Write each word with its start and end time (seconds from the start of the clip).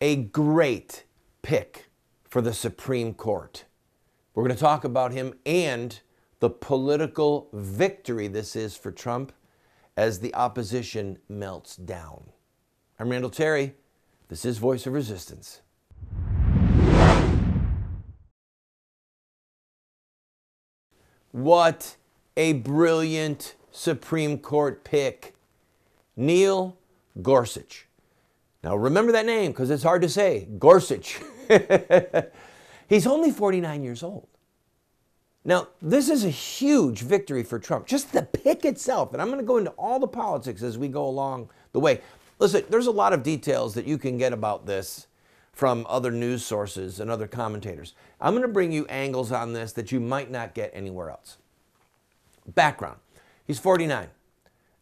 a 0.00 0.14
great 0.14 1.04
pick 1.42 1.90
for 2.28 2.40
the 2.40 2.52
Supreme 2.52 3.14
Court. 3.14 3.64
We're 4.34 4.44
going 4.44 4.54
to 4.54 4.60
talk 4.60 4.84
about 4.84 5.12
him 5.12 5.34
and 5.44 5.98
the 6.38 6.50
political 6.50 7.48
victory 7.52 8.28
this 8.28 8.54
is 8.54 8.76
for 8.76 8.92
Trump 8.92 9.32
as 9.96 10.20
the 10.20 10.32
opposition 10.34 11.18
melts 11.28 11.74
down. 11.74 12.30
I'm 13.00 13.08
Randall 13.08 13.30
Terry. 13.30 13.74
This 14.28 14.44
is 14.44 14.58
Voice 14.58 14.86
of 14.86 14.92
Resistance. 14.92 15.62
What 21.32 21.96
a 22.36 22.52
brilliant 22.52 23.56
Supreme 23.72 24.38
Court 24.38 24.84
pick. 24.84 25.34
Neil 26.16 26.76
Gorsuch. 27.20 27.87
Now 28.62 28.76
remember 28.76 29.12
that 29.12 29.26
name 29.26 29.52
because 29.52 29.70
it's 29.70 29.82
hard 29.82 30.02
to 30.02 30.08
say. 30.08 30.48
Gorsuch. 30.58 31.20
He's 32.88 33.06
only 33.06 33.30
49 33.30 33.82
years 33.82 34.02
old. 34.02 34.28
Now, 35.44 35.68
this 35.80 36.10
is 36.10 36.24
a 36.24 36.30
huge 36.30 37.00
victory 37.00 37.42
for 37.42 37.58
Trump. 37.58 37.86
Just 37.86 38.12
the 38.12 38.22
pick 38.22 38.64
itself, 38.64 39.12
and 39.12 39.22
I'm 39.22 39.28
going 39.28 39.38
to 39.38 39.46
go 39.46 39.56
into 39.56 39.70
all 39.72 39.98
the 39.98 40.08
politics 40.08 40.62
as 40.62 40.76
we 40.76 40.88
go 40.88 41.06
along 41.06 41.48
the 41.72 41.80
way. 41.80 42.00
Listen, 42.38 42.64
there's 42.68 42.86
a 42.86 42.92
lot 42.92 43.12
of 43.12 43.22
details 43.22 43.74
that 43.74 43.86
you 43.86 43.96
can 43.96 44.18
get 44.18 44.32
about 44.32 44.66
this 44.66 45.06
from 45.52 45.86
other 45.88 46.10
news 46.10 46.44
sources 46.44 47.00
and 47.00 47.10
other 47.10 47.26
commentators. 47.26 47.94
I'm 48.20 48.34
going 48.34 48.42
to 48.42 48.52
bring 48.52 48.72
you 48.72 48.84
angles 48.86 49.32
on 49.32 49.54
this 49.54 49.72
that 49.72 49.90
you 49.90 50.00
might 50.00 50.30
not 50.30 50.54
get 50.54 50.70
anywhere 50.74 51.10
else. 51.10 51.38
Background 52.46 52.98
He's 53.48 53.58
49. 53.58 54.08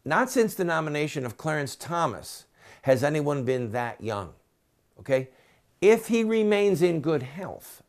Not 0.03 0.29
since 0.29 0.53
the 0.53 0.65
nomination 0.65 1.25
of 1.25 1.37
Clarence 1.37 1.73
Thomas 1.77 2.46
has 2.87 3.03
anyone 3.03 3.43
been 3.43 3.73
that 3.73 4.01
young. 4.01 4.29
Okay? 4.97 5.27
If 5.81 6.07
he 6.07 6.23
remains 6.23 6.81
in 6.81 7.01
good 7.01 7.21
health, 7.21 7.83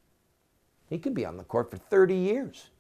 he 0.91 0.99
could 0.99 1.15
be 1.15 1.25
on 1.25 1.37
the 1.37 1.45
court 1.45 1.71
for 1.71 1.77
30 1.77 2.17
years. 2.17 2.71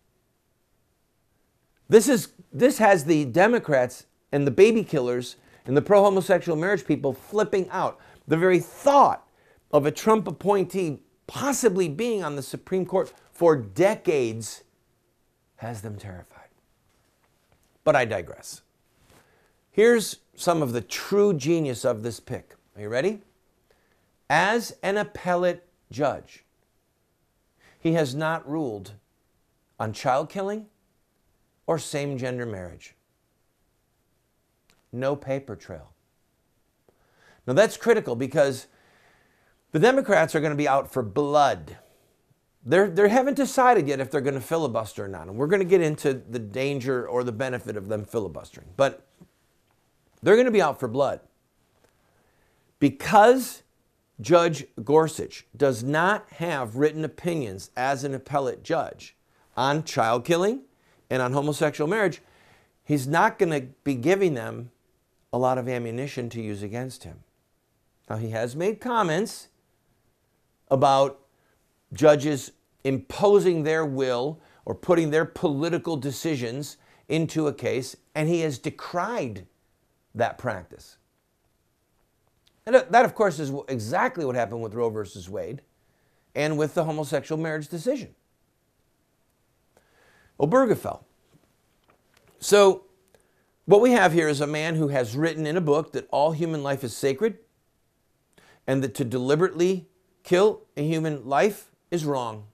This, 1.88 2.08
is, 2.08 2.32
this 2.52 2.78
has 2.78 3.04
the 3.04 3.24
Democrats 3.24 4.06
and 4.32 4.44
the 4.44 4.50
baby 4.50 4.82
killers 4.82 5.36
and 5.64 5.76
the 5.76 5.80
pro 5.80 6.02
homosexual 6.02 6.58
marriage 6.58 6.84
people 6.84 7.12
flipping 7.12 7.70
out. 7.70 8.00
The 8.26 8.36
very 8.36 8.58
thought 8.58 9.24
of 9.70 9.86
a 9.86 9.92
Trump 9.92 10.26
appointee 10.26 10.98
possibly 11.28 11.88
being 11.88 12.24
on 12.24 12.34
the 12.34 12.42
Supreme 12.42 12.84
Court 12.84 13.12
for 13.30 13.54
decades 13.54 14.64
has 15.56 15.82
them 15.82 15.96
terrified. 15.96 16.48
But 17.84 17.94
I 17.94 18.06
digress. 18.06 18.62
Here's 19.70 20.16
some 20.38 20.62
of 20.62 20.72
the 20.72 20.80
true 20.80 21.34
genius 21.34 21.84
of 21.84 22.02
this 22.02 22.20
pick. 22.20 22.54
Are 22.76 22.82
you 22.82 22.88
ready? 22.88 23.20
As 24.30 24.76
an 24.82 24.96
appellate 24.96 25.66
judge, 25.90 26.44
he 27.80 27.94
has 27.94 28.14
not 28.14 28.48
ruled 28.48 28.92
on 29.80 29.92
child 29.92 30.28
killing 30.28 30.66
or 31.66 31.78
same 31.78 32.18
gender 32.18 32.46
marriage. 32.46 32.94
No 34.92 35.16
paper 35.16 35.56
trail. 35.56 35.92
Now 37.46 37.52
that's 37.54 37.76
critical 37.76 38.14
because 38.14 38.66
the 39.72 39.78
Democrats 39.78 40.34
are 40.34 40.40
going 40.40 40.52
to 40.52 40.56
be 40.56 40.68
out 40.68 40.90
for 40.90 41.02
blood. 41.02 41.76
They 42.64 43.08
haven't 43.08 43.34
decided 43.34 43.88
yet 43.88 44.00
if 44.00 44.10
they're 44.10 44.20
going 44.20 44.34
to 44.34 44.40
filibuster 44.40 45.04
or 45.04 45.08
not. 45.08 45.28
And 45.28 45.36
we're 45.36 45.46
going 45.46 45.60
to 45.60 45.64
get 45.64 45.80
into 45.80 46.14
the 46.14 46.38
danger 46.38 47.08
or 47.08 47.24
the 47.24 47.32
benefit 47.32 47.76
of 47.76 47.88
them 47.88 48.04
filibustering. 48.04 48.66
But 48.76 49.06
they're 50.22 50.36
going 50.36 50.46
to 50.46 50.50
be 50.52 50.62
out 50.62 50.80
for 50.80 50.88
blood. 50.88 51.20
Because 52.78 53.62
Judge 54.20 54.66
Gorsuch 54.82 55.46
does 55.56 55.82
not 55.82 56.26
have 56.34 56.76
written 56.76 57.04
opinions 57.04 57.70
as 57.76 58.04
an 58.04 58.14
appellate 58.14 58.62
judge 58.62 59.16
on 59.56 59.84
child 59.84 60.24
killing 60.24 60.62
and 61.10 61.22
on 61.22 61.32
homosexual 61.32 61.88
marriage, 61.88 62.20
he's 62.84 63.06
not 63.06 63.38
going 63.38 63.52
to 63.52 63.68
be 63.84 63.94
giving 63.94 64.34
them 64.34 64.70
a 65.32 65.38
lot 65.38 65.58
of 65.58 65.68
ammunition 65.68 66.28
to 66.30 66.40
use 66.40 66.62
against 66.62 67.04
him. 67.04 67.20
Now, 68.08 68.16
he 68.16 68.30
has 68.30 68.56
made 68.56 68.80
comments 68.80 69.48
about 70.70 71.20
judges 71.92 72.52
imposing 72.84 73.62
their 73.62 73.84
will 73.84 74.40
or 74.64 74.74
putting 74.74 75.10
their 75.10 75.24
political 75.24 75.96
decisions 75.96 76.76
into 77.08 77.46
a 77.46 77.52
case, 77.52 77.96
and 78.14 78.28
he 78.28 78.40
has 78.40 78.58
decried 78.58 79.46
that 80.18 80.38
practice. 80.38 80.98
And 82.66 82.74
that, 82.74 83.04
of 83.04 83.14
course, 83.14 83.38
is 83.38 83.50
exactly 83.68 84.24
what 84.24 84.34
happened 84.34 84.62
with 84.62 84.74
Roe 84.74 84.90
versus 84.90 85.28
Wade 85.28 85.62
and 86.34 86.58
with 86.58 86.74
the 86.74 86.84
homosexual 86.84 87.40
marriage 87.40 87.68
decision. 87.68 88.14
Obergefell. 90.38 91.02
So, 92.38 92.84
what 93.64 93.80
we 93.80 93.92
have 93.92 94.12
here 94.12 94.28
is 94.28 94.40
a 94.40 94.46
man 94.46 94.76
who 94.76 94.88
has 94.88 95.16
written 95.16 95.46
in 95.46 95.56
a 95.56 95.60
book 95.60 95.92
that 95.92 96.06
all 96.10 96.32
human 96.32 96.62
life 96.62 96.84
is 96.84 96.96
sacred 96.96 97.38
and 98.66 98.82
that 98.82 98.94
to 98.94 99.04
deliberately 99.04 99.88
kill 100.22 100.62
a 100.76 100.86
human 100.86 101.26
life 101.26 101.70
is 101.90 102.04
wrong. 102.04 102.44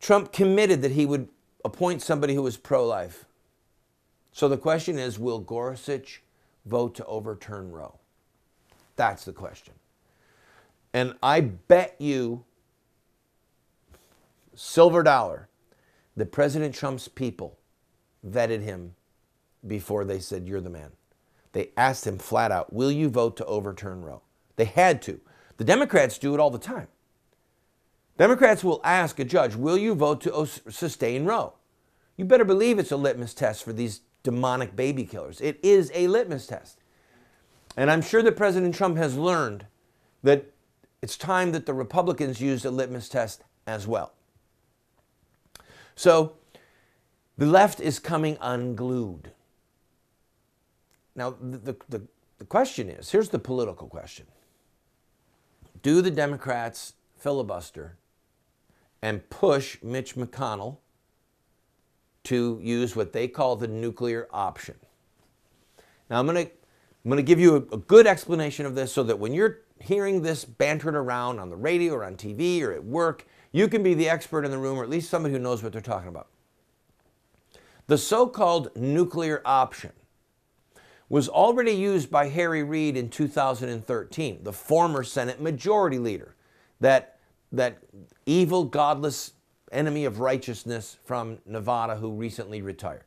Trump 0.00 0.32
committed 0.32 0.82
that 0.82 0.92
he 0.92 1.04
would 1.04 1.28
appoint 1.64 2.02
somebody 2.02 2.34
who 2.34 2.42
was 2.42 2.56
pro 2.56 2.86
life. 2.86 3.25
So 4.36 4.48
the 4.48 4.58
question 4.58 4.98
is 4.98 5.18
will 5.18 5.38
Gorsuch 5.38 6.22
vote 6.66 6.94
to 6.96 7.06
overturn 7.06 7.72
Roe? 7.72 7.98
That's 8.96 9.24
the 9.24 9.32
question. 9.32 9.72
And 10.92 11.14
I 11.22 11.40
bet 11.40 11.96
you 11.98 12.44
silver 14.54 15.02
dollar 15.02 15.48
that 16.18 16.32
President 16.32 16.74
Trump's 16.74 17.08
people 17.08 17.56
vetted 18.28 18.60
him 18.60 18.94
before 19.66 20.04
they 20.04 20.18
said, 20.18 20.46
You're 20.46 20.60
the 20.60 20.68
man. 20.68 20.90
They 21.52 21.70
asked 21.74 22.06
him 22.06 22.18
flat 22.18 22.52
out, 22.52 22.74
Will 22.74 22.92
you 22.92 23.08
vote 23.08 23.38
to 23.38 23.46
overturn 23.46 24.02
Roe? 24.02 24.20
They 24.56 24.66
had 24.66 25.00
to. 25.02 25.18
The 25.56 25.64
Democrats 25.64 26.18
do 26.18 26.34
it 26.34 26.40
all 26.40 26.50
the 26.50 26.58
time. 26.58 26.88
Democrats 28.18 28.62
will 28.62 28.82
ask 28.84 29.18
a 29.18 29.24
judge, 29.24 29.56
Will 29.56 29.78
you 29.78 29.94
vote 29.94 30.20
to 30.20 30.46
sustain 30.68 31.24
Roe? 31.24 31.54
You 32.18 32.26
better 32.26 32.44
believe 32.44 32.78
it's 32.78 32.92
a 32.92 32.98
litmus 32.98 33.32
test 33.32 33.64
for 33.64 33.72
these 33.72 34.02
demonic 34.26 34.74
baby 34.74 35.04
killers. 35.04 35.40
It 35.40 35.60
is 35.62 35.92
a 35.94 36.08
litmus 36.08 36.48
test. 36.48 36.80
And 37.76 37.92
I'm 37.92 38.02
sure 38.02 38.24
that 38.24 38.36
President 38.36 38.74
Trump 38.74 38.96
has 38.96 39.16
learned 39.16 39.66
that 40.24 40.52
it's 41.00 41.16
time 41.16 41.52
that 41.52 41.64
the 41.64 41.72
Republicans 41.72 42.40
used 42.40 42.64
a 42.64 42.70
litmus 42.72 43.08
test 43.08 43.44
as 43.68 43.86
well. 43.86 44.14
So 45.94 46.32
the 47.38 47.46
left 47.46 47.78
is 47.78 48.00
coming 48.00 48.36
unglued. 48.40 49.30
Now, 51.14 51.36
the, 51.40 51.76
the, 51.88 52.02
the 52.38 52.44
question 52.46 52.90
is 52.90 53.12
here's 53.12 53.28
the 53.28 53.38
political 53.38 53.86
question 53.86 54.26
Do 55.82 56.02
the 56.02 56.10
Democrats 56.10 56.94
filibuster 57.16 57.96
and 59.00 59.30
push 59.30 59.80
Mitch 59.84 60.16
McConnell 60.16 60.78
to 62.26 62.60
use 62.62 62.94
what 62.94 63.12
they 63.12 63.28
call 63.28 63.56
the 63.56 63.68
nuclear 63.68 64.28
option? 64.32 64.76
Now, 66.10 66.20
I'm 66.20 66.26
going 66.26 66.46
to 66.46 66.52
I'm 67.04 67.10
going 67.10 67.18
to 67.18 67.22
give 67.22 67.38
you 67.38 67.68
a, 67.70 67.76
good 67.76 68.04
explanation 68.04 68.66
of 68.66 68.74
this 68.74 68.92
so 68.92 69.04
that 69.04 69.20
when 69.20 69.32
you're 69.32 69.60
hearing 69.78 70.22
this 70.22 70.44
bantered 70.44 70.96
around 70.96 71.38
on 71.38 71.50
the 71.50 71.56
radio 71.56 71.94
or 71.94 72.04
on 72.04 72.16
TV 72.16 72.60
or 72.62 72.72
at 72.72 72.84
work, 72.84 73.24
you 73.52 73.68
can 73.68 73.84
be 73.84 73.94
the 73.94 74.08
expert 74.08 74.44
in 74.44 74.50
the 74.50 74.58
room 74.58 74.76
or 74.76 74.82
at 74.82 74.90
least 74.90 75.08
somebody 75.08 75.32
who 75.32 75.38
knows 75.38 75.62
what 75.62 75.72
they're 75.72 75.80
talking 75.80 76.08
about. 76.08 76.26
The 77.86 77.96
so 77.96 78.26
called 78.26 78.74
nuclear 78.74 79.40
option 79.44 79.92
was 81.08 81.28
already 81.28 81.70
used 81.70 82.10
by 82.10 82.28
Harry 82.28 82.64
Reid 82.64 82.96
in 82.96 83.08
2013, 83.08 84.40
the 84.42 84.52
former 84.52 85.04
Senate 85.04 85.40
Majority 85.40 86.00
Leader, 86.00 86.34
that, 86.80 87.20
that 87.52 87.78
evil, 88.26 88.64
godless 88.64 89.34
enemy 89.72 90.04
of 90.04 90.20
righteousness 90.20 90.98
from 91.04 91.38
Nevada 91.46 91.96
who 91.96 92.12
recently 92.12 92.62
retired. 92.62 93.04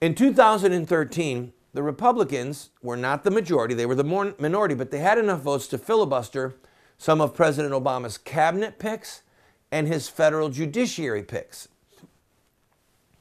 In 0.00 0.14
2013, 0.14 1.52
the 1.72 1.82
Republicans 1.82 2.70
were 2.82 2.96
not 2.96 3.24
the 3.24 3.30
majority, 3.30 3.74
they 3.74 3.86
were 3.86 3.94
the 3.94 4.34
minority, 4.38 4.74
but 4.74 4.90
they 4.90 4.98
had 4.98 5.18
enough 5.18 5.40
votes 5.40 5.66
to 5.68 5.78
filibuster 5.78 6.54
some 6.98 7.20
of 7.20 7.34
President 7.34 7.74
Obama's 7.74 8.16
cabinet 8.16 8.78
picks 8.78 9.22
and 9.72 9.88
his 9.88 10.08
federal 10.08 10.50
judiciary 10.50 11.22
picks. 11.22 11.68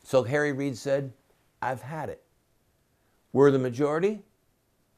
So 0.04 0.24
Harry 0.24 0.52
Reid 0.52 0.78
said, 0.78 1.14
I've 1.62 1.82
had 1.82 2.10
it. 2.10 2.22
We're 3.32 3.50
the 3.50 3.60
majority. 3.60 4.22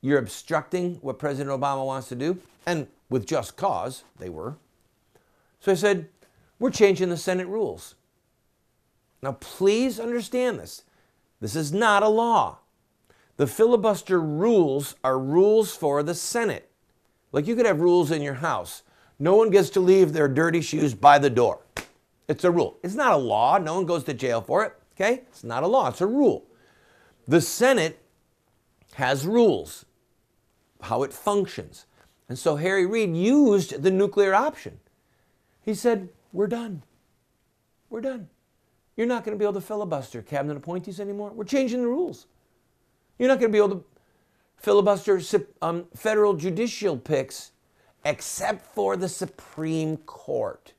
You're 0.02 0.20
obstructing 0.20 0.96
what 0.96 1.18
President 1.18 1.58
Obama 1.58 1.86
wants 1.86 2.10
to 2.10 2.16
do, 2.16 2.40
and 2.66 2.88
with 3.10 3.26
just 3.26 3.56
cause, 3.56 4.04
they 4.20 4.30
were. 4.30 4.58
So 5.62 5.72
I 5.72 5.76
said, 5.76 6.10
We're 6.60 6.72
changing 6.72 7.10
the 7.10 7.18
Senate 7.18 7.48
rules. 7.48 7.96
Now, 9.22 9.34
please 9.34 10.00
understand 10.00 10.60
this. 10.60 10.84
This 11.42 11.56
is 11.56 11.74
not 11.74 12.04
a 12.04 12.08
law. 12.08 12.60
The 13.38 13.48
filibuster 13.48 14.22
rules 14.22 14.96
are 15.04 15.20
rules 15.20 15.76
for 15.76 16.04
the 16.04 16.16
Senate. 16.16 16.70
Like 17.32 17.48
you 17.48 17.56
could 17.56 17.66
have 17.66 17.82
rules 17.82 18.12
in 18.12 18.22
your 18.22 18.36
house. 18.36 18.84
No 19.20 19.36
one 19.36 19.50
gets 19.50 19.70
to 19.72 19.80
leave 19.80 20.14
their 20.14 20.28
dirty 20.28 20.62
shoes 20.62 20.94
by 20.94 21.20
the 21.20 21.30
door. 21.30 21.60
It's 22.28 22.44
a 22.44 22.52
rule. 22.52 22.78
It's 22.84 22.96
not 22.96 23.14
a 23.14 23.18
law. 23.18 23.58
No 23.58 23.76
one 23.76 23.86
goes 23.86 24.04
to 24.06 24.14
jail 24.14 24.42
for 24.42 24.64
it. 24.64 24.74
Okay? 24.96 25.24
It's 25.30 25.44
not 25.44 25.64
a 25.64 25.68
law, 25.68 25.90
it's 25.90 26.02
a 26.02 26.08
rule. 26.08 26.46
The 27.28 27.42
Senate 27.42 28.02
has 28.94 29.28
rules, 29.28 29.86
how 30.82 31.04
it 31.04 31.12
functions. 31.12 31.86
And 32.30 32.40
so 32.40 32.56
Harry 32.56 32.86
Reid 32.86 33.16
used 33.16 33.84
the 33.84 33.92
nuclear 33.92 34.34
option. 34.34 34.80
He 35.62 35.74
said, 35.74 36.10
We're 36.36 36.48
done. 36.48 36.84
We're 37.90 38.02
done. 38.02 38.28
You're 38.98 39.08
not 39.08 39.24
going 39.24 39.38
to 39.38 39.40
be 39.40 39.46
able 39.46 39.54
to 39.54 39.66
filibuster 39.66 40.22
cabinet 40.22 40.58
appointees 40.58 41.00
anymore. 41.00 41.32
We're 41.32 41.46
changing 41.46 41.82
the 41.82 41.88
rules. 41.88 42.28
You're 43.18 43.30
not 43.30 43.40
going 43.40 43.54
to 43.54 43.56
be 43.56 43.64
able 43.64 43.78
to 43.78 43.86
filibuster 44.58 45.22
um, 45.62 45.86
federal 45.96 46.34
judicial 46.34 46.98
picks 46.98 47.52
except 48.04 48.66
for 48.76 48.98
the 48.98 49.08
Supreme 49.08 49.96
Court, 49.96 50.74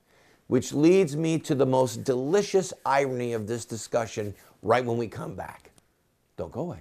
which 0.49 0.75
leads 0.75 1.17
me 1.17 1.39
to 1.39 1.55
the 1.55 1.65
most 1.65 2.05
delicious 2.05 2.75
irony 2.85 3.33
of 3.33 3.47
this 3.47 3.65
discussion 3.65 4.35
right 4.61 4.85
when 4.85 4.99
we 4.99 5.09
come 5.09 5.35
back. 5.35 5.71
Don't 6.37 6.53
go 6.53 6.61
away. 6.61 6.81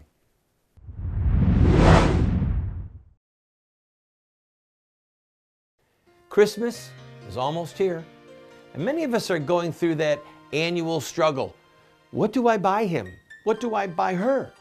Christmas 6.28 6.90
is 7.30 7.38
almost 7.38 7.78
here, 7.78 8.04
and 8.76 8.84
many 8.84 9.06
of 9.06 9.14
us 9.14 9.32
are 9.32 9.40
going 9.40 9.72
through 9.72 9.96
that 9.96 10.22
annual 10.52 11.00
struggle. 11.00 11.56
What 12.12 12.34
do 12.34 12.50
I 12.50 12.58
buy 12.58 12.86
him? 12.86 13.10
What 13.46 13.62
do 13.62 13.74
I 13.74 13.88
buy 13.88 14.16
her? 14.16 14.52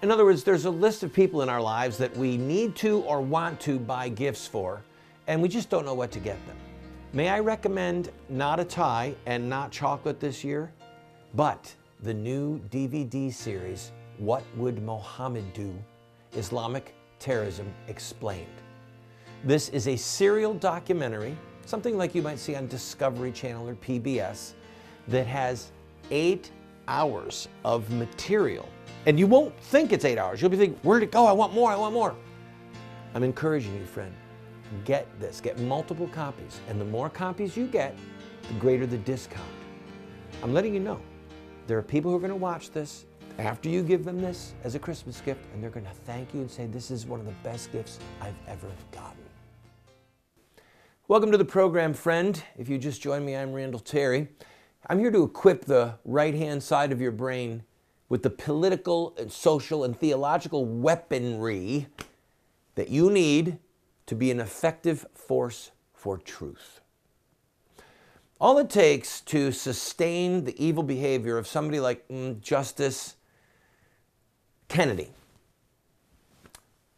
In 0.00 0.10
other 0.10 0.24
words, 0.24 0.44
there's 0.44 0.64
a 0.64 0.70
list 0.70 1.02
of 1.02 1.12
people 1.12 1.42
in 1.42 1.50
our 1.50 1.60
lives 1.60 1.98
that 1.98 2.16
we 2.16 2.38
need 2.38 2.74
to 2.76 3.00
or 3.02 3.20
want 3.20 3.60
to 3.60 3.78
buy 3.78 4.08
gifts 4.08 4.46
for, 4.46 4.82
and 5.26 5.42
we 5.42 5.48
just 5.48 5.68
don't 5.68 5.84
know 5.84 5.92
what 5.92 6.10
to 6.12 6.18
get 6.20 6.38
them. 6.46 6.56
May 7.12 7.28
I 7.28 7.40
recommend 7.40 8.10
not 8.30 8.60
a 8.60 8.64
tie 8.64 9.14
and 9.26 9.46
not 9.46 9.72
chocolate 9.72 10.20
this 10.20 10.42
year, 10.42 10.72
but 11.34 11.74
the 12.02 12.14
new 12.14 12.58
DVD 12.70 13.30
series, 13.30 13.92
What 14.16 14.42
Would 14.56 14.82
Mohammed 14.82 15.52
Do? 15.52 15.74
Islamic 16.32 16.94
Terrorism 17.18 17.70
Explained. 17.88 18.46
This 19.44 19.68
is 19.68 19.86
a 19.86 19.96
serial 19.96 20.54
documentary, 20.54 21.36
something 21.68 21.98
like 21.98 22.14
you 22.14 22.22
might 22.22 22.38
see 22.38 22.56
on 22.56 22.66
Discovery 22.66 23.30
Channel 23.30 23.68
or 23.68 23.74
PBS, 23.74 24.52
that 25.08 25.26
has 25.26 25.70
eight 26.10 26.50
hours 26.88 27.48
of 27.64 27.90
material. 27.90 28.66
And 29.04 29.18
you 29.18 29.26
won't 29.26 29.54
think 29.60 29.92
it's 29.92 30.04
eight 30.04 30.18
hours. 30.18 30.40
You'll 30.40 30.50
be 30.50 30.56
thinking, 30.56 30.80
where'd 30.82 31.02
it 31.02 31.12
go? 31.12 31.26
I 31.26 31.32
want 31.32 31.52
more, 31.52 31.70
I 31.70 31.76
want 31.76 31.92
more. 31.92 32.16
I'm 33.14 33.22
encouraging 33.22 33.74
you, 33.76 33.84
friend. 33.84 34.14
Get 34.84 35.06
this, 35.20 35.40
get 35.40 35.58
multiple 35.60 36.08
copies. 36.08 36.60
And 36.68 36.80
the 36.80 36.84
more 36.86 37.10
copies 37.10 37.56
you 37.56 37.66
get, 37.66 37.94
the 38.48 38.54
greater 38.54 38.86
the 38.86 38.98
discount. 38.98 39.44
I'm 40.42 40.54
letting 40.54 40.72
you 40.72 40.80
know. 40.80 41.00
There 41.66 41.76
are 41.76 41.82
people 41.82 42.10
who 42.10 42.16
are 42.16 42.20
going 42.20 42.30
to 42.30 42.36
watch 42.36 42.70
this 42.70 43.04
after 43.38 43.68
you 43.68 43.82
give 43.82 44.04
them 44.04 44.20
this 44.20 44.54
as 44.64 44.74
a 44.74 44.78
Christmas 44.78 45.20
gift, 45.20 45.44
and 45.52 45.62
they're 45.62 45.70
going 45.70 45.86
to 45.86 45.92
thank 46.06 46.32
you 46.32 46.40
and 46.40 46.50
say, 46.50 46.66
This 46.66 46.90
is 46.90 47.06
one 47.06 47.20
of 47.20 47.26
the 47.26 47.34
best 47.42 47.72
gifts 47.72 47.98
I've 48.20 48.34
ever 48.46 48.68
gotten. 48.90 49.27
Welcome 51.08 51.32
to 51.32 51.38
the 51.38 51.44
program, 51.46 51.94
friend. 51.94 52.42
If 52.58 52.68
you 52.68 52.76
just 52.76 53.00
joined 53.00 53.24
me, 53.24 53.34
I'm 53.34 53.54
Randall 53.54 53.80
Terry. 53.80 54.28
I'm 54.88 54.98
here 54.98 55.10
to 55.10 55.22
equip 55.22 55.64
the 55.64 55.94
right 56.04 56.34
hand 56.34 56.62
side 56.62 56.92
of 56.92 57.00
your 57.00 57.12
brain 57.12 57.62
with 58.10 58.22
the 58.22 58.28
political 58.28 59.14
and 59.16 59.32
social 59.32 59.84
and 59.84 59.98
theological 59.98 60.66
weaponry 60.66 61.86
that 62.74 62.90
you 62.90 63.08
need 63.08 63.58
to 64.04 64.14
be 64.14 64.30
an 64.30 64.38
effective 64.38 65.06
force 65.14 65.70
for 65.94 66.18
truth. 66.18 66.82
All 68.38 68.58
it 68.58 68.68
takes 68.68 69.22
to 69.22 69.50
sustain 69.50 70.44
the 70.44 70.62
evil 70.62 70.82
behavior 70.82 71.38
of 71.38 71.46
somebody 71.46 71.80
like 71.80 72.06
mm, 72.08 72.38
Justice 72.42 73.16
Kennedy, 74.68 75.08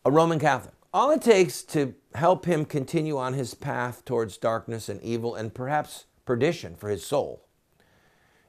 a 0.04 0.10
Roman 0.10 0.40
Catholic, 0.40 0.74
all 0.92 1.10
it 1.10 1.22
takes 1.22 1.62
to 1.62 1.94
help 2.14 2.46
him 2.46 2.64
continue 2.64 3.16
on 3.16 3.34
his 3.34 3.54
path 3.54 4.04
towards 4.04 4.36
darkness 4.36 4.88
and 4.88 5.00
evil 5.02 5.34
and 5.34 5.54
perhaps 5.54 6.06
perdition 6.24 6.74
for 6.74 6.88
his 6.88 7.04
soul 7.04 7.44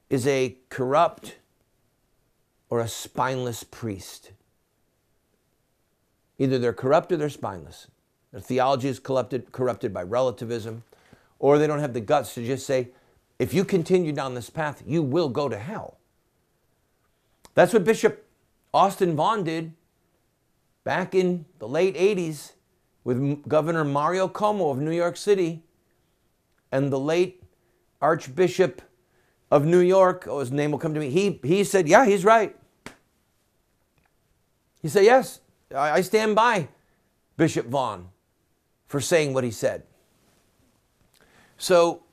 is 0.09 0.27
a 0.27 0.57
corrupt 0.69 1.37
or 2.69 2.79
a 2.79 2.87
spineless 2.87 3.63
priest. 3.63 4.31
Either 6.37 6.57
they're 6.57 6.73
corrupt 6.73 7.11
or 7.11 7.17
they're 7.17 7.29
spineless. 7.29 7.87
Their 8.31 8.41
theology 8.41 8.87
is 8.87 8.99
corrupted, 8.99 9.51
corrupted 9.51 9.93
by 9.93 10.03
relativism, 10.03 10.83
or 11.37 11.57
they 11.57 11.67
don't 11.67 11.79
have 11.79 11.93
the 11.93 12.01
guts 12.01 12.33
to 12.35 12.45
just 12.45 12.65
say, 12.65 12.89
if 13.39 13.53
you 13.53 13.63
continue 13.63 14.11
down 14.11 14.35
this 14.35 14.49
path, 14.49 14.83
you 14.85 15.01
will 15.03 15.29
go 15.29 15.49
to 15.49 15.57
hell. 15.57 15.97
That's 17.53 17.73
what 17.73 17.83
Bishop 17.83 18.25
Austin 18.73 19.15
Vaughan 19.15 19.43
did 19.43 19.73
back 20.83 21.13
in 21.15 21.45
the 21.59 21.67
late 21.67 21.95
80s 21.95 22.53
with 23.03 23.47
Governor 23.47 23.83
Mario 23.83 24.27
Cuomo 24.27 24.71
of 24.71 24.79
New 24.79 24.91
York 24.91 25.17
City 25.17 25.63
and 26.71 26.91
the 26.91 26.99
late 26.99 27.43
Archbishop 28.01 28.81
of 29.49 29.65
New 29.65 29.79
York, 29.79 30.25
oh, 30.27 30.39
his 30.39 30.51
name 30.51 30.71
will 30.71 30.79
come 30.79 30.93
to 30.93 30.99
me. 30.99 31.09
He, 31.09 31.39
he 31.43 31.63
said, 31.63 31.87
Yeah, 31.87 32.05
he's 32.05 32.23
right. 32.23 32.55
He 34.81 34.87
said, 34.87 35.03
Yes, 35.03 35.41
I, 35.75 35.91
I 35.91 36.01
stand 36.01 36.35
by 36.35 36.69
Bishop 37.37 37.67
Vaughan 37.67 38.07
for 38.87 39.01
saying 39.01 39.33
what 39.33 39.43
he 39.43 39.51
said. 39.51 39.83
So, 41.57 42.03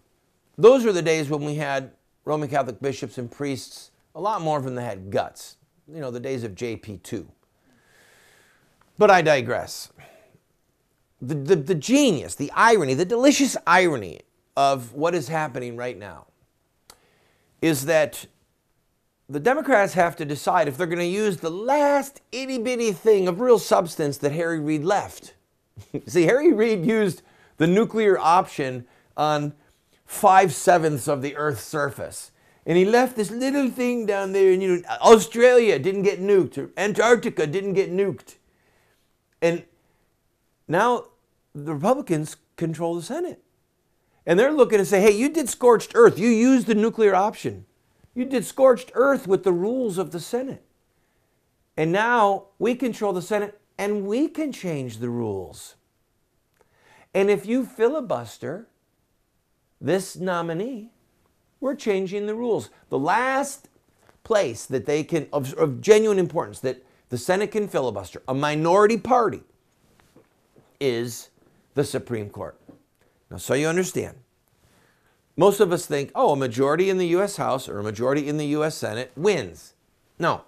those 0.56 0.84
were 0.84 0.92
the 0.92 1.02
days 1.02 1.30
when 1.30 1.44
we 1.44 1.54
had 1.54 1.92
Roman 2.24 2.48
Catholic 2.48 2.80
bishops 2.80 3.16
and 3.16 3.30
priests, 3.30 3.92
a 4.14 4.20
lot 4.20 4.42
more 4.42 4.58
of 4.58 4.64
them 4.64 4.74
that 4.74 4.82
had 4.82 5.10
guts. 5.10 5.56
You 5.86 6.00
know, 6.00 6.10
the 6.10 6.20
days 6.20 6.44
of 6.44 6.54
JP2. 6.54 7.26
But 8.98 9.10
I 9.10 9.22
digress. 9.22 9.92
The, 11.22 11.34
the, 11.34 11.56
the 11.56 11.74
genius, 11.74 12.34
the 12.34 12.50
irony, 12.52 12.94
the 12.94 13.04
delicious 13.04 13.56
irony 13.66 14.20
of 14.56 14.92
what 14.92 15.14
is 15.14 15.28
happening 15.28 15.76
right 15.76 15.96
now 15.96 16.26
is 17.62 17.86
that 17.86 18.26
the 19.28 19.40
Democrats 19.40 19.94
have 19.94 20.16
to 20.16 20.24
decide 20.24 20.68
if 20.68 20.76
they're 20.76 20.86
going 20.86 20.98
to 20.98 21.04
use 21.04 21.38
the 21.38 21.50
last 21.50 22.20
itty 22.32 22.58
bitty 22.58 22.92
thing 22.92 23.28
of 23.28 23.40
real 23.40 23.58
substance 23.58 24.18
that 24.18 24.32
Harry 24.32 24.58
Reid 24.58 24.84
left. 24.84 25.34
See, 26.06 26.24
Harry 26.24 26.52
Reid 26.52 26.84
used 26.84 27.22
the 27.58 27.66
nuclear 27.66 28.18
option 28.18 28.86
on 29.16 29.52
five 30.06 30.54
sevenths 30.54 31.08
of 31.08 31.20
the 31.20 31.36
Earth's 31.36 31.64
surface. 31.64 32.30
And 32.64 32.78
he 32.78 32.84
left 32.84 33.16
this 33.16 33.30
little 33.30 33.70
thing 33.70 34.06
down 34.06 34.32
there, 34.32 34.52
and 34.52 34.62
you 34.62 34.76
know, 34.76 34.82
Australia 35.00 35.78
didn't 35.78 36.02
get 36.02 36.20
nuked, 36.20 36.70
Antarctica 36.76 37.46
didn't 37.46 37.74
get 37.74 37.92
nuked. 37.92 38.36
And 39.40 39.64
now 40.66 41.06
the 41.54 41.74
Republicans 41.74 42.36
control 42.56 42.94
the 42.94 43.02
Senate. 43.02 43.42
And 44.26 44.38
they're 44.38 44.52
looking 44.52 44.78
to 44.78 44.84
say, 44.84 45.00
hey, 45.00 45.12
you 45.12 45.30
did 45.30 45.48
scorched 45.48 45.92
earth. 45.94 46.18
You 46.18 46.28
used 46.28 46.66
the 46.66 46.74
nuclear 46.74 47.14
option. 47.14 47.64
You 48.14 48.24
did 48.24 48.44
scorched 48.44 48.90
earth 48.94 49.26
with 49.26 49.44
the 49.44 49.52
rules 49.52 49.96
of 49.96 50.10
the 50.10 50.20
Senate. 50.20 50.64
And 51.76 51.92
now 51.92 52.46
we 52.58 52.74
control 52.74 53.12
the 53.12 53.22
Senate 53.22 53.58
and 53.78 54.06
we 54.06 54.28
can 54.28 54.52
change 54.52 54.98
the 54.98 55.08
rules. 55.08 55.76
And 57.14 57.30
if 57.30 57.46
you 57.46 57.64
filibuster 57.64 58.68
this 59.80 60.16
nominee, 60.16 60.90
we're 61.60 61.76
changing 61.76 62.26
the 62.26 62.34
rules. 62.34 62.70
The 62.90 62.98
last 62.98 63.68
place 64.24 64.66
that 64.66 64.86
they 64.86 65.04
can, 65.04 65.28
of, 65.32 65.54
of 65.54 65.80
genuine 65.80 66.18
importance, 66.18 66.60
that 66.60 66.84
the 67.08 67.18
Senate 67.18 67.50
can 67.50 67.68
filibuster, 67.68 68.22
a 68.28 68.34
minority 68.34 68.98
party, 68.98 69.42
is 70.80 71.30
the 71.74 71.84
Supreme 71.84 72.30
Court. 72.30 72.58
Now, 73.30 73.36
so 73.36 73.54
you 73.54 73.66
understand, 73.66 74.16
most 75.36 75.60
of 75.60 75.72
us 75.72 75.86
think, 75.86 76.10
oh, 76.14 76.32
a 76.32 76.36
majority 76.36 76.90
in 76.90 76.98
the 76.98 77.06
U.S. 77.08 77.36
House 77.36 77.68
or 77.68 77.78
a 77.78 77.82
majority 77.82 78.28
in 78.28 78.36
the 78.36 78.46
U.S. 78.46 78.74
Senate 78.76 79.12
wins. 79.16 79.74
No. 80.18 80.42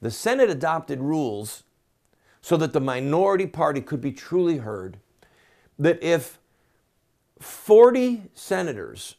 The 0.00 0.10
Senate 0.10 0.50
adopted 0.50 1.00
rules 1.00 1.62
so 2.40 2.56
that 2.56 2.72
the 2.72 2.80
minority 2.80 3.46
party 3.46 3.80
could 3.80 4.00
be 4.00 4.12
truly 4.12 4.58
heard. 4.58 4.98
That 5.78 6.02
if 6.02 6.38
40 7.40 8.24
senators 8.34 9.16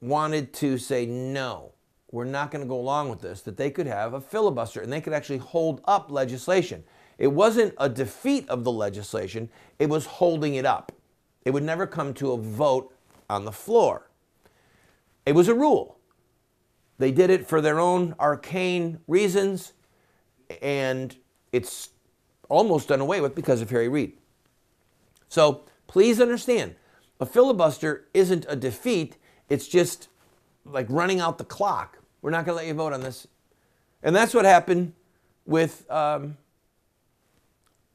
wanted 0.00 0.52
to 0.54 0.78
say, 0.78 1.06
no, 1.06 1.72
we're 2.10 2.24
not 2.24 2.50
going 2.50 2.62
to 2.62 2.68
go 2.68 2.78
along 2.78 3.10
with 3.10 3.20
this, 3.20 3.42
that 3.42 3.56
they 3.56 3.70
could 3.70 3.86
have 3.86 4.14
a 4.14 4.20
filibuster 4.20 4.80
and 4.80 4.92
they 4.92 5.00
could 5.00 5.12
actually 5.12 5.38
hold 5.38 5.80
up 5.84 6.10
legislation. 6.10 6.84
It 7.18 7.28
wasn't 7.28 7.74
a 7.78 7.88
defeat 7.88 8.48
of 8.48 8.64
the 8.64 8.72
legislation, 8.72 9.50
it 9.78 9.88
was 9.88 10.06
holding 10.06 10.54
it 10.54 10.64
up. 10.64 10.92
It 11.44 11.50
would 11.50 11.62
never 11.62 11.86
come 11.86 12.14
to 12.14 12.32
a 12.32 12.38
vote 12.38 12.94
on 13.28 13.44
the 13.44 13.52
floor. 13.52 14.10
It 15.26 15.34
was 15.34 15.48
a 15.48 15.54
rule. 15.54 15.98
They 16.98 17.12
did 17.12 17.30
it 17.30 17.46
for 17.46 17.60
their 17.60 17.78
own 17.78 18.14
arcane 18.18 19.00
reasons, 19.06 19.72
and 20.62 21.14
it's 21.52 21.90
almost 22.48 22.88
done 22.88 23.00
away 23.00 23.20
with 23.20 23.34
because 23.34 23.60
of 23.60 23.70
Harry 23.70 23.88
Reid. 23.88 24.14
So 25.28 25.64
please 25.86 26.20
understand, 26.20 26.74
a 27.20 27.26
filibuster 27.26 28.06
isn't 28.14 28.46
a 28.48 28.56
defeat, 28.56 29.16
it's 29.48 29.68
just 29.68 30.08
like 30.64 30.86
running 30.88 31.20
out 31.20 31.38
the 31.38 31.44
clock. 31.44 31.98
We're 32.22 32.30
not 32.30 32.44
going 32.44 32.56
to 32.56 32.62
let 32.62 32.66
you 32.66 32.74
vote 32.74 32.92
on 32.92 33.00
this. 33.00 33.26
And 34.02 34.14
that's 34.14 34.34
what 34.34 34.44
happened 34.44 34.92
with, 35.46 35.90
um, 35.90 36.36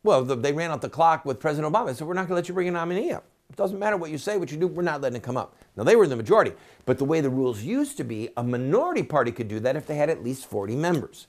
well, 0.04 0.24
the, 0.24 0.36
they 0.36 0.54
ran 0.54 0.72
out 0.72 0.82
the 0.82 0.90
clock 0.90 1.26
with 1.26 1.40
President 1.40 1.74
Obama. 1.74 1.96
So 1.96 2.06
we're 2.06 2.14
not 2.14 2.22
going 2.22 2.30
to 2.30 2.36
let 2.36 2.48
you 2.48 2.54
bring 2.54 2.68
a 2.68 2.72
nominee 2.72 3.12
up. 3.12 3.26
It 3.50 3.56
doesn't 3.56 3.78
matter 3.78 3.98
what 3.98 4.10
you 4.10 4.18
say, 4.18 4.38
what 4.38 4.52
you 4.52 4.58
do, 4.58 4.68
we're 4.68 4.82
not 4.82 5.02
letting 5.02 5.18
it 5.18 5.24
come 5.24 5.38
up. 5.38 5.56
Now, 5.76 5.84
they 5.84 5.96
were 5.96 6.06
in 6.06 6.10
the 6.10 6.16
majority, 6.16 6.54
but 6.86 6.98
the 6.98 7.06
way 7.06 7.22
the 7.22 7.30
rules 7.30 7.62
used 7.62 7.98
to 7.98 8.04
be, 8.04 8.30
a 8.36 8.44
minority 8.44 9.04
party 9.04 9.32
could 9.32 9.48
do 9.48 9.60
that 9.60 9.76
if 9.76 9.86
they 9.86 9.96
had 9.96 10.10
at 10.10 10.24
least 10.24 10.48
40 10.48 10.76
members. 10.76 11.28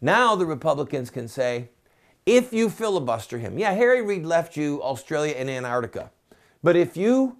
Now 0.00 0.36
the 0.36 0.46
Republicans 0.46 1.10
can 1.10 1.28
say, 1.28 1.70
if 2.26 2.52
you 2.52 2.68
filibuster 2.68 3.38
him, 3.38 3.58
yeah, 3.58 3.72
Harry 3.72 4.02
Reid 4.02 4.26
left 4.26 4.56
you 4.56 4.82
Australia 4.82 5.34
and 5.36 5.48
Antarctica, 5.48 6.10
but 6.62 6.76
if 6.76 6.96
you 6.96 7.38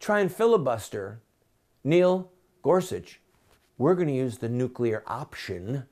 try 0.00 0.20
and 0.20 0.32
filibuster 0.32 1.20
Neil 1.84 2.30
Gorsuch, 2.62 3.20
we're 3.76 3.94
going 3.94 4.08
to 4.08 4.14
use 4.14 4.38
the 4.38 4.48
nuclear 4.48 5.02
option 5.06 5.84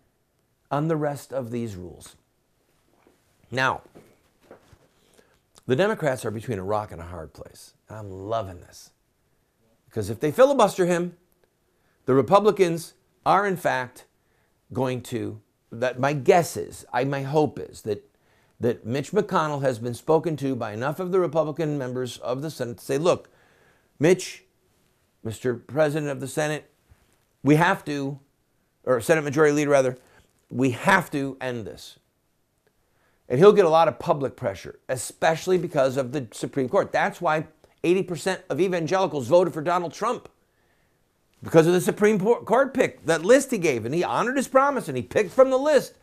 on 0.71 0.89
the 0.89 0.97
rest 0.97 1.33
of 1.33 1.51
these 1.51 1.77
rules. 1.77 2.17
Now, 3.51 3.83
the 5.67 5.77
Democrats 5.77 6.25
are 6.25 6.31
between 6.31 6.59
a 6.59 6.65
rock 6.65 6.93
and 6.93 7.01
a 7.01 7.07
hard 7.07 7.33
place. 7.33 7.75
I'm 7.89 8.11
loving 8.11 8.61
this. 8.61 8.91
Because 9.87 10.11
if 10.11 10.21
they 10.21 10.31
filibuster 10.31 10.87
him, 10.87 11.17
the 12.07 12.15
Republicans 12.15 12.95
are 13.25 13.47
in 13.47 13.57
fact 13.57 14.05
going 14.73 15.01
to 15.03 15.41
that 15.73 15.99
my 15.99 16.13
guess 16.13 16.57
is, 16.57 16.85
I 16.93 17.05
my 17.05 17.23
hope 17.23 17.59
is 17.59 17.83
that 17.83 18.09
that 18.59 18.87
Mitch 18.87 19.13
McConnell 19.13 19.63
has 19.63 19.79
been 19.79 19.95
spoken 19.95 20.37
to 20.39 20.57
by 20.57 20.73
enough 20.73 20.99
of 20.99 21.13
the 21.13 21.21
Republican 21.21 21.77
members 21.77 22.17
of 22.19 22.41
the 22.41 22.51
Senate 22.51 22.79
to 22.79 22.85
say, 22.85 22.97
look, 22.97 23.29
Mitch, 23.99 24.45
Mr. 25.27 25.67
President 25.67 26.11
of 26.11 26.21
the 26.21 26.29
Senate, 26.29 26.71
we 27.43 27.57
have 27.57 27.85
to, 27.85 28.19
or 28.85 29.01
Senate 29.01 29.25
Majority 29.25 29.53
Leader 29.53 29.71
rather, 29.71 29.99
we 30.49 30.71
have 30.71 31.11
to 31.11 31.37
end 31.41 31.67
this. 31.67 31.99
And 33.29 33.41
he'll 33.41 33.53
get 33.53 33.65
a 33.65 33.71
lot 33.71 33.89
of 33.89 33.99
public 33.99 34.37
pressure, 34.37 34.79
especially 34.89 35.59
because 35.59 35.97
of 35.97 36.13
the 36.13 36.29
Supreme 36.31 36.69
Court. 36.69 36.93
That's 36.93 37.21
why 37.21 37.49
80% 37.83 38.43
of 38.49 38.61
evangelicals 38.61 39.27
voted 39.27 39.53
for 39.53 39.63
Donald 39.63 39.93
Trump 39.93 40.29
because 41.43 41.67
of 41.67 41.73
the 41.73 41.81
Supreme 41.81 42.19
Court 42.19 42.73
pick, 42.73 43.05
that 43.07 43.25
list 43.25 43.51
he 43.51 43.59
gave. 43.59 43.85
And 43.85 43.95
he 43.95 44.05
honored 44.05 44.37
his 44.37 44.49
promise 44.49 44.89
and 44.89 44.97
he 44.97 45.03
picked 45.03 45.33
from 45.33 45.51
the 45.51 45.59
list. 45.59 45.95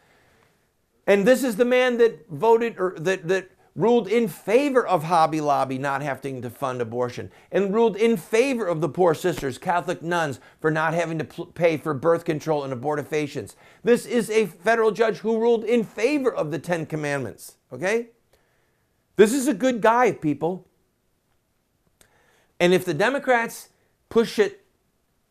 And 1.07 1.25
this 1.25 1.43
is 1.43 1.55
the 1.55 1.65
man 1.65 1.97
that 1.97 2.29
voted 2.29 2.79
or 2.79 2.95
that, 2.99 3.27
that 3.27 3.49
ruled 3.75 4.07
in 4.07 4.27
favor 4.27 4.85
of 4.85 5.03
Hobby 5.03 5.41
Lobby 5.41 5.77
not 5.77 6.01
having 6.01 6.41
to 6.43 6.49
fund 6.49 6.81
abortion, 6.81 7.31
and 7.51 7.73
ruled 7.73 7.95
in 7.95 8.17
favor 8.17 8.67
of 8.67 8.81
the 8.81 8.89
Poor 8.89 9.15
Sisters, 9.15 9.57
Catholic 9.57 10.01
nuns, 10.03 10.39
for 10.59 10.69
not 10.69 10.93
having 10.93 11.17
to 11.17 11.25
pay 11.25 11.77
for 11.77 11.93
birth 11.93 12.23
control 12.23 12.63
and 12.63 12.73
abortifacients. 12.73 13.55
This 13.83 14.05
is 14.05 14.29
a 14.29 14.45
federal 14.45 14.91
judge 14.91 15.17
who 15.19 15.39
ruled 15.39 15.63
in 15.63 15.83
favor 15.83 16.31
of 16.31 16.51
the 16.51 16.59
Ten 16.59 16.85
Commandments, 16.85 17.55
okay? 17.71 18.09
This 19.15 19.33
is 19.33 19.47
a 19.47 19.53
good 19.53 19.81
guy, 19.81 20.11
people. 20.11 20.67
And 22.59 22.73
if 22.73 22.85
the 22.85 22.93
Democrats 22.93 23.69
push 24.09 24.37
it 24.37 24.63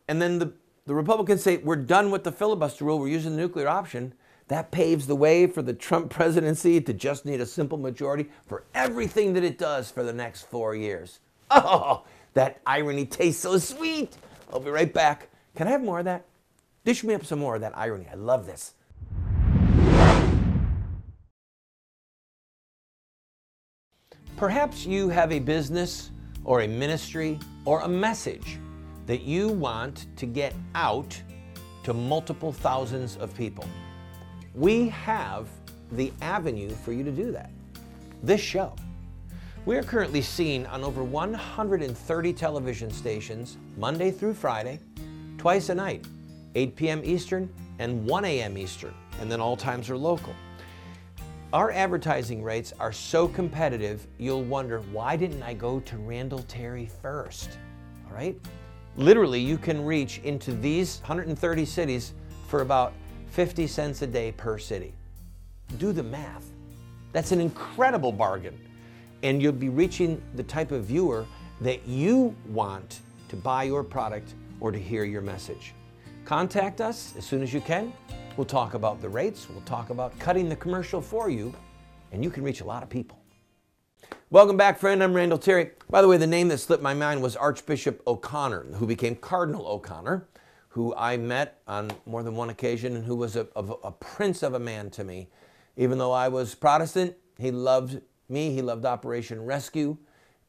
and 0.07 0.21
then 0.21 0.39
the, 0.39 0.53
the 0.85 0.93
Republicans 0.93 1.41
say, 1.41 1.57
we're 1.57 1.77
done 1.77 2.11
with 2.11 2.25
the 2.25 2.31
filibuster 2.31 2.83
rule, 2.83 2.99
we're 2.99 3.07
using 3.07 3.35
the 3.35 3.41
nuclear 3.41 3.67
option, 3.69 4.13
that 4.47 4.71
paves 4.71 5.07
the 5.07 5.15
way 5.15 5.47
for 5.47 5.61
the 5.61 5.73
Trump 5.73 6.09
presidency 6.09 6.81
to 6.81 6.93
just 6.93 7.25
need 7.25 7.41
a 7.41 7.45
simple 7.45 7.77
majority 7.77 8.29
for 8.45 8.63
everything 8.73 9.33
that 9.33 9.43
it 9.43 9.57
does 9.57 9.89
for 9.89 10.03
the 10.03 10.13
next 10.13 10.43
four 10.43 10.75
years. 10.75 11.19
Oh, 11.55 12.03
that 12.33 12.59
irony 12.65 13.05
tastes 13.05 13.43
so 13.43 13.59
sweet. 13.59 14.17
I'll 14.51 14.59
be 14.59 14.71
right 14.71 14.91
back. 14.91 15.29
Can 15.55 15.67
I 15.67 15.71
have 15.71 15.83
more 15.83 15.99
of 15.99 16.05
that? 16.05 16.25
Dish 16.83 17.03
me 17.03 17.13
up 17.13 17.25
some 17.25 17.37
more 17.37 17.53
of 17.53 17.61
that 17.61 17.77
irony. 17.77 18.07
I 18.11 18.15
love 18.15 18.47
this. 18.47 18.73
Perhaps 24.35 24.85
you 24.85 25.09
have 25.09 25.31
a 25.31 25.39
business 25.39 26.09
or 26.43 26.61
a 26.61 26.67
ministry 26.67 27.39
or 27.65 27.81
a 27.81 27.87
message 27.87 28.57
that 29.05 29.21
you 29.21 29.49
want 29.49 30.07
to 30.17 30.25
get 30.25 30.53
out 30.75 31.21
to 31.83 31.93
multiple 31.93 32.51
thousands 32.51 33.15
of 33.17 33.35
people. 33.37 33.65
We 34.55 34.89
have 34.89 35.47
the 35.93 36.13
avenue 36.21 36.69
for 36.69 36.93
you 36.93 37.03
to 37.03 37.11
do 37.11 37.31
that. 37.31 37.49
This 38.21 38.41
show. 38.41 38.75
We 39.65 39.77
are 39.77 39.83
currently 39.83 40.21
seen 40.21 40.65
on 40.67 40.83
over 40.83 41.03
130 41.03 42.33
television 42.33 42.91
stations 42.91 43.57
Monday 43.77 44.11
through 44.11 44.35
Friday, 44.35 44.79
twice 45.39 45.69
a 45.69 45.75
night, 45.75 46.05
8 46.53 46.75
p.m. 46.75 47.01
Eastern 47.03 47.49
and 47.79 48.05
1 48.05 48.25
a.m. 48.25 48.57
Eastern, 48.57 48.93
and 49.19 49.31
then 49.31 49.39
all 49.39 49.57
times 49.57 49.89
are 49.89 49.97
local. 49.97 50.35
Our 51.51 51.71
advertising 51.71 52.43
rates 52.43 52.73
are 52.79 52.91
so 52.91 53.27
competitive, 53.27 54.05
you'll 54.19 54.43
wonder 54.43 54.81
why 54.91 55.15
didn't 55.15 55.41
I 55.41 55.53
go 55.53 55.79
to 55.79 55.97
Randall 55.97 56.43
Terry 56.47 56.89
first? 57.01 57.57
All 58.07 58.15
right? 58.15 58.39
Literally, 58.97 59.39
you 59.39 59.57
can 59.57 59.83
reach 59.83 60.19
into 60.19 60.51
these 60.51 60.99
130 60.99 61.65
cities 61.65 62.13
for 62.47 62.61
about 62.61 62.93
50 63.33 63.65
cents 63.65 64.03
a 64.03 64.07
day 64.07 64.31
per 64.31 64.59
city. 64.59 64.93
Do 65.79 65.91
the 65.91 66.03
math. 66.03 66.45
That's 67.13 67.31
an 67.31 67.41
incredible 67.41 68.11
bargain. 68.11 68.55
And 69.23 69.41
you'll 69.41 69.53
be 69.53 69.69
reaching 69.69 70.21
the 70.35 70.43
type 70.43 70.71
of 70.71 70.83
viewer 70.83 71.25
that 71.61 71.87
you 71.87 72.35
want 72.47 72.99
to 73.29 73.35
buy 73.35 73.63
your 73.63 73.83
product 73.83 74.35
or 74.59 74.71
to 74.71 74.77
hear 74.77 75.03
your 75.03 75.23
message. 75.23 75.73
Contact 76.25 76.79
us 76.79 77.15
as 77.17 77.25
soon 77.25 77.41
as 77.41 77.51
you 77.51 77.59
can. 77.59 77.91
We'll 78.37 78.45
talk 78.45 78.75
about 78.75 79.01
the 79.01 79.09
rates, 79.09 79.47
we'll 79.49 79.61
talk 79.61 79.89
about 79.89 80.17
cutting 80.19 80.47
the 80.47 80.55
commercial 80.55 81.01
for 81.01 81.31
you, 81.31 81.55
and 82.11 82.23
you 82.23 82.29
can 82.29 82.43
reach 82.43 82.61
a 82.61 82.65
lot 82.65 82.83
of 82.83 82.89
people. 82.89 83.19
Welcome 84.29 84.57
back, 84.57 84.77
friend. 84.77 85.03
I'm 85.03 85.13
Randall 85.13 85.39
Terry. 85.39 85.71
By 85.89 86.03
the 86.03 86.07
way, 86.07 86.17
the 86.17 86.27
name 86.27 86.49
that 86.49 86.59
slipped 86.59 86.83
my 86.83 86.93
mind 86.93 87.23
was 87.23 87.35
Archbishop 87.35 88.03
O'Connor, 88.05 88.73
who 88.75 88.85
became 88.85 89.15
Cardinal 89.15 89.65
O'Connor 89.65 90.27
who 90.73 90.91
I 90.95 91.17
met 91.17 91.61
on 91.67 91.91
more 92.07 92.23
than 92.23 92.35
one 92.35 92.49
occasion 92.49 92.95
and 92.95 93.05
who 93.05 93.15
was 93.15 93.35
a, 93.35 93.47
a, 93.55 93.63
a, 93.63 93.91
prince 93.91 94.41
of 94.41 94.55
a 94.55 94.59
man 94.59 94.89
to 94.91 95.03
me. 95.03 95.29
Even 95.77 95.99
though 95.99 96.11
I 96.11 96.29
was 96.29 96.55
Protestant, 96.55 97.15
he 97.37 97.51
loved 97.51 98.01
me, 98.27 98.51
he 98.55 98.63
loved 98.63 98.83
Operation 98.83 99.45
Rescue, 99.45 99.97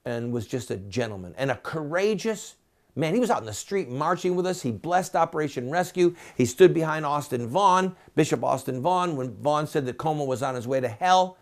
and 0.07 0.33
was 0.33 0.47
just 0.47 0.71
a 0.71 0.79
gentleman 0.79 1.35
and 1.37 1.51
a 1.51 1.57
courageous 1.57 2.55
man. 2.97 3.13
He 3.13 3.21
was 3.21 3.29
out 3.29 3.41
in 3.41 3.45
the 3.45 3.53
street 3.53 3.91
marching 3.91 4.35
with 4.35 4.47
us. 4.47 4.63
He 4.63 4.71
blessed 4.71 5.15
Operation 5.15 5.71
Rescue. 5.71 6.15
He 6.39 6.47
stood 6.47 6.73
behind 6.73 7.05
Austin 7.05 7.47
Vaughan, 7.47 7.95
Bishop 8.15 8.43
Austin 8.43 8.81
Vaughan, 8.81 9.17
when 9.17 9.35
Vaughan 9.37 9.67
said 9.67 9.85
that 9.85 9.99
Cuomo 9.99 10.27
was 10.27 10.43
on 10.43 10.55
his 10.55 10.67
way 10.67 10.81
to 10.81 10.89
hell. 10.89 11.37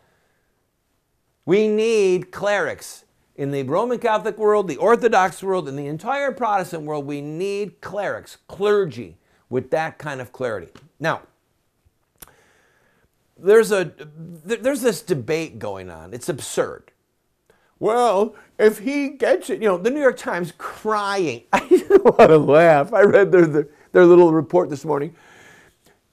We 1.47 1.69
need 1.69 2.33
clerics 2.33 3.05
in 3.37 3.51
the 3.51 3.63
Roman 3.63 3.99
Catholic 3.99 4.39
world, 4.39 4.69
the 4.69 4.77
Orthodox 4.77 5.43
world, 5.43 5.69
and 5.69 5.79
the 5.79 5.87
entire 5.87 6.33
Protestant 6.33 6.85
world, 6.85 7.07
we 7.07 7.21
need 7.21 7.81
clerics, 7.81 8.39
clergy 8.47 9.17
with 9.49 9.71
that 9.71 9.99
kind 9.99 10.21
of 10.21 10.33
clarity. 10.33 10.69
Now, 11.01 11.23
there's 13.37 13.73
a 13.73 13.93
there's 14.45 14.83
this 14.83 15.03
debate 15.03 15.59
going 15.59 15.91
on. 15.91 16.15
It's 16.15 16.29
absurd. 16.29 16.93
Well, 17.79 18.37
if 18.59 18.79
he 18.79 19.09
gets 19.09 19.51
it, 19.51 19.61
you 19.61 19.67
know, 19.67 19.77
the 19.77 19.91
New 19.91 20.01
York 20.01 20.17
Times 20.17 20.53
crying. 20.57 21.43
I 21.53 21.99
want 22.05 22.31
to 22.31 22.39
laugh. 22.39 22.93
I 22.93 23.03
read 23.03 23.33
their, 23.33 23.47
their, 23.47 23.69
their 23.91 24.07
little 24.07 24.33
report 24.33 24.71
this 24.71 24.85
morning. 24.85 25.17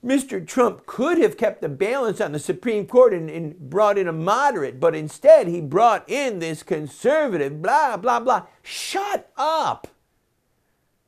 Mr. 0.03 0.45
Trump 0.45 0.85
could 0.85 1.17
have 1.17 1.35
kept 1.35 1.61
the 1.61 1.67
balance 1.67 2.21
on 2.21 2.31
the 2.31 2.39
Supreme 2.39 2.85
Court 2.85 3.13
and, 3.13 3.29
and, 3.29 3.59
brought 3.59 3.97
in 3.97 4.07
a 4.07 4.13
moderate, 4.13 4.79
but 4.79 4.95
instead 4.95 5.47
he 5.47 5.59
brought 5.59 6.09
in 6.09 6.39
this 6.39 6.63
conservative, 6.63 7.61
blah, 7.61 7.97
blah, 7.97 8.19
blah. 8.21 8.45
Shut 8.63 9.29
up. 9.35 9.87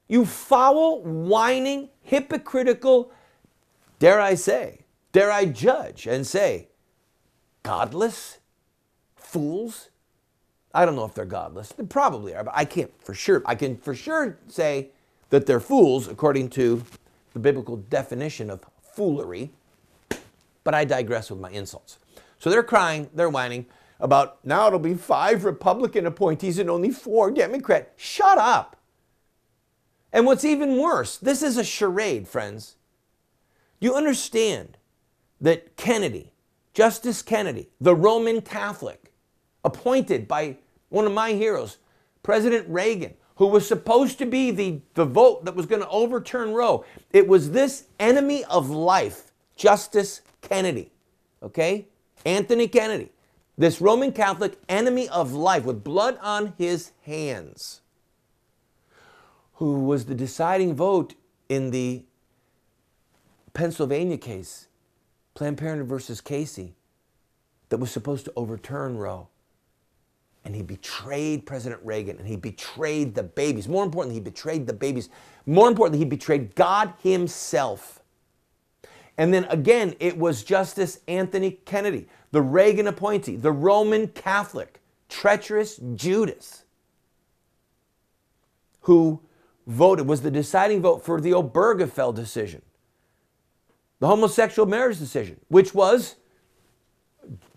You 0.09 0.25
foul, 0.25 1.01
whining, 1.03 1.87
hypocritical, 2.01 3.13
dare 3.99 4.19
I 4.19 4.35
say, 4.35 4.81
dare 5.13 5.31
I 5.31 5.45
judge 5.45 6.05
and 6.05 6.27
say, 6.27 6.67
godless 7.63 8.39
fools? 9.15 9.89
I 10.73 10.85
don't 10.85 10.97
know 10.97 11.05
if 11.05 11.13
they're 11.13 11.23
godless. 11.23 11.69
They 11.69 11.85
probably 11.85 12.35
are, 12.35 12.43
but 12.43 12.53
I 12.57 12.65
can't 12.65 12.91
for 13.01 13.13
sure. 13.13 13.41
I 13.45 13.55
can 13.55 13.77
for 13.77 13.95
sure 13.95 14.37
say 14.47 14.89
that 15.29 15.45
they're 15.45 15.61
fools 15.61 16.09
according 16.09 16.49
to 16.51 16.83
the 17.33 17.39
biblical 17.39 17.77
definition 17.77 18.49
of 18.49 18.59
foolery. 18.95 19.51
But 20.63 20.73
I 20.73 20.85
digress 20.85 21.29
with 21.29 21.39
my 21.39 21.49
insults. 21.49 21.97
So 22.39 22.49
they're 22.49 22.63
crying, 22.63 23.09
they're 23.13 23.29
whining 23.29 23.65
about 24.01 24.43
now 24.43 24.67
it'll 24.67 24.79
be 24.79 24.95
five 24.95 25.45
Republican 25.45 26.05
appointees 26.05 26.57
and 26.57 26.69
only 26.69 26.89
four 26.89 27.31
Democrat. 27.31 27.93
Shut 27.95 28.37
up. 28.37 28.75
And 30.11 30.25
what's 30.25 30.43
even 30.43 30.77
worse, 30.77 31.17
this 31.17 31.41
is 31.41 31.55
a 31.55 31.63
charade, 31.63 32.27
friends. 32.27 32.75
You 33.79 33.95
understand 33.95 34.77
that 35.39 35.77
Kennedy, 35.77 36.33
Justice 36.73 37.21
Kennedy, 37.21 37.69
the 37.79 37.95
Roman 37.95 38.41
Catholic, 38.41 39.13
appointed 39.63 40.27
by 40.27 40.57
one 40.89 41.05
of 41.05 41.13
my 41.13 41.33
heroes, 41.33 41.77
President 42.23 42.67
Reagan, 42.67 43.13
who 43.35 43.47
was 43.47 43.67
supposed 43.67 44.17
to 44.19 44.25
be 44.25 44.51
the, 44.51 44.81
the 44.93 45.05
vote 45.05 45.45
that 45.45 45.55
was 45.55 45.65
going 45.65 45.81
to 45.81 45.89
overturn 45.89 46.53
Roe. 46.53 46.85
It 47.11 47.27
was 47.27 47.51
this 47.51 47.85
enemy 47.99 48.43
of 48.45 48.69
life, 48.69 49.31
Justice 49.55 50.21
Kennedy, 50.41 50.91
okay? 51.41 51.87
Anthony 52.25 52.67
Kennedy, 52.67 53.09
this 53.57 53.81
Roman 53.81 54.11
Catholic 54.11 54.57
enemy 54.69 55.09
of 55.09 55.33
life 55.33 55.63
with 55.63 55.83
blood 55.83 56.17
on 56.21 56.53
his 56.57 56.91
hands, 57.03 57.81
who 59.55 59.79
was 59.81 60.05
the 60.05 60.15
deciding 60.15 60.75
vote 60.75 61.15
in 61.49 61.71
the 61.71 62.03
Pennsylvania 63.53 64.17
case, 64.17 64.67
Planned 65.33 65.57
Parenthood 65.57 65.89
versus 65.89 66.21
Casey, 66.21 66.75
that 67.69 67.77
was 67.77 67.91
supposed 67.91 68.25
to 68.25 68.33
overturn 68.35 68.97
Roe. 68.97 69.29
And 70.43 70.55
he 70.55 70.61
betrayed 70.61 71.45
President 71.45 71.81
Reagan 71.83 72.17
and 72.17 72.27
he 72.27 72.35
betrayed 72.35 73.13
the 73.13 73.23
babies. 73.23 73.67
More 73.67 73.83
importantly, 73.83 74.15
he 74.15 74.21
betrayed 74.21 74.65
the 74.65 74.73
babies. 74.73 75.09
More 75.45 75.67
importantly, 75.67 75.99
he 75.99 76.05
betrayed 76.05 76.55
God 76.55 76.93
himself. 77.03 78.01
And 79.17 79.33
then 79.33 79.45
again, 79.45 79.95
it 79.99 80.17
was 80.17 80.43
Justice 80.43 80.99
Anthony 81.07 81.51
Kennedy, 81.65 82.07
the 82.31 82.41
Reagan 82.41 82.87
appointee, 82.87 83.35
the 83.35 83.51
Roman 83.51 84.07
Catholic, 84.07 84.81
treacherous 85.09 85.79
Judas, 85.95 86.63
who 88.81 89.21
voted, 89.67 90.07
was 90.07 90.21
the 90.21 90.31
deciding 90.31 90.81
vote 90.81 91.05
for 91.05 91.21
the 91.21 91.31
Obergefell 91.31 92.15
decision, 92.15 92.63
the 93.99 94.07
homosexual 94.07 94.67
marriage 94.67 94.97
decision, 94.97 95.39
which 95.49 95.75
was 95.75 96.15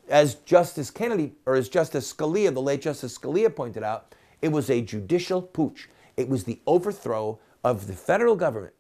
as 0.09 0.37
Justice 0.37 0.91
Kennedy, 0.91 1.33
or 1.47 1.55
as 1.55 1.69
Justice 1.69 2.13
Scalia, 2.13 2.53
the 2.53 2.63
late 2.63 2.83
Justice 2.83 3.17
Scalia 3.17 3.55
pointed 3.55 3.83
out, 3.83 4.15
it 4.43 4.49
was 4.49 4.69
a 4.69 4.81
judicial 4.81 5.43
putsch. 5.43 5.87
It 6.17 6.29
was 6.29 6.45
the 6.45 6.61
overthrow 6.67 7.39
of 7.63 7.87
the 7.87 7.95
federal 7.95 8.37
government. 8.37 8.75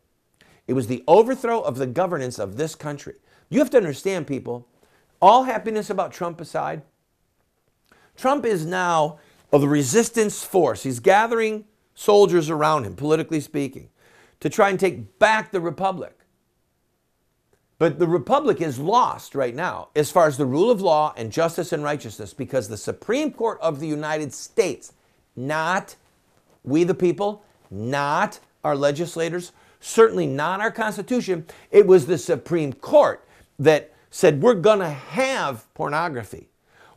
It 0.66 0.75
was 0.75 0.87
the 0.87 1.02
overthrow 1.09 1.61
of 1.61 1.76
the 1.76 1.87
governance 1.87 2.38
of 2.38 2.57
this 2.57 2.75
country. 2.75 3.14
You 3.49 3.59
have 3.59 3.71
to 3.71 3.76
understand, 3.76 4.26
people, 4.26 4.69
all 5.21 5.45
happiness 5.45 5.90
about 5.90 6.12
Trump 6.12 6.40
aside, 6.40 6.83
Trump 8.16 8.45
is 8.45 8.64
now 8.64 9.19
the 9.50 9.69
resistance 9.69 10.45
force. 10.45 10.83
He's 10.83 11.00
gathering 11.00 11.64
soldiers 11.95 12.50
around 12.50 12.85
him, 12.85 12.97
politically 12.97 13.40
speaking, 13.40 13.88
to 14.40 14.50
try 14.50 14.71
and 14.71 14.78
take 14.78 15.19
back 15.19 15.52
the 15.52 15.61
republic. 15.61 16.19
But 17.78 17.99
the 17.99 18.07
republic 18.07 18.61
is 18.61 18.78
lost 18.78 19.35
right 19.35 19.54
now 19.54 19.88
as 19.97 20.11
far 20.11 20.26
as 20.26 20.37
the 20.37 20.47
rule 20.47 20.71
of 20.71 20.81
law 20.81 21.12
and 21.16 21.33
justice 21.33 21.73
and 21.73 21.83
righteousness 21.83 22.33
because 22.33 22.69
the 22.69 22.76
Supreme 22.76 23.33
Court 23.33 23.59
of 23.61 23.81
the 23.81 23.88
United 23.88 24.33
States, 24.33 24.93
not 25.35 25.97
we 26.62 26.85
the 26.85 26.95
people, 26.95 27.45
not 27.71 28.38
our 28.62 28.76
legislators, 28.76 29.52
certainly 29.81 30.26
not 30.26 30.61
our 30.61 30.71
Constitution, 30.71 31.47
it 31.71 31.87
was 31.87 32.07
the 32.07 32.19
Supreme 32.19 32.73
Court 32.73 33.26
that 33.59 33.93
said 34.11 34.40
we're 34.40 34.54
going 34.54 34.78
to 34.78 34.88
have 34.88 35.73
pornography. 35.75 36.49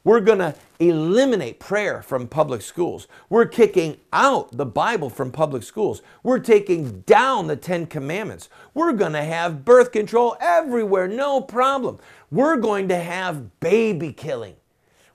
We're 0.07 0.21
going 0.21 0.39
to 0.39 0.55
eliminate 0.79 1.59
prayer 1.59 2.01
from 2.01 2.29
public 2.29 2.61
schools. 2.61 3.09
We're 3.27 3.45
kicking 3.45 3.97
out 4.13 4.55
the 4.55 4.65
Bible 4.65 5.09
from 5.09 5.33
public 5.33 5.63
schools. 5.63 6.01
We're 6.23 6.39
taking 6.39 7.01
down 7.01 7.47
the 7.47 7.57
Ten 7.57 7.85
Commandments. 7.87 8.47
We're 8.73 8.93
going 8.93 9.11
to 9.11 9.21
have 9.21 9.65
birth 9.65 9.91
control 9.91 10.37
everywhere, 10.39 11.09
no 11.09 11.41
problem. 11.41 11.99
We're 12.31 12.55
going 12.55 12.87
to 12.87 12.95
have 12.95 13.59
baby 13.59 14.13
killing. 14.13 14.55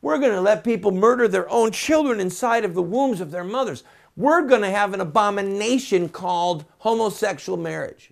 We're 0.03 0.19
going 0.19 0.33
to 0.33 0.43
let 0.43 0.63
people 0.63 0.93
murder 0.93 1.27
their 1.27 1.49
own 1.49 1.71
children 1.71 2.21
inside 2.21 2.67
of 2.67 2.75
the 2.75 2.83
wombs 2.83 3.23
of 3.23 3.31
their 3.31 3.45
mothers. 3.45 3.85
We're 4.15 4.43
going 4.43 4.61
to 4.61 4.71
have 4.71 4.93
an 4.93 5.01
abomination 5.01 6.11
called 6.11 6.67
homosexual 6.81 7.57
marriage. 7.57 8.11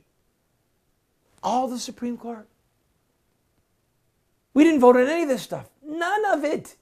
All 1.42 1.68
the 1.68 1.78
Supreme 1.78 2.16
Court. 2.16 2.46
We 4.54 4.64
didn't 4.64 4.80
vote 4.80 4.96
on 4.96 5.08
any 5.08 5.24
of 5.24 5.28
this 5.28 5.42
stuff. 5.42 5.68
None 6.00 6.24
of 6.24 6.44
it. 6.44 6.76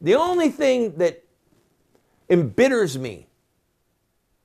The 0.00 0.14
only 0.14 0.50
thing 0.50 0.96
that 0.98 1.24
embitters 2.30 2.96
me 2.96 3.26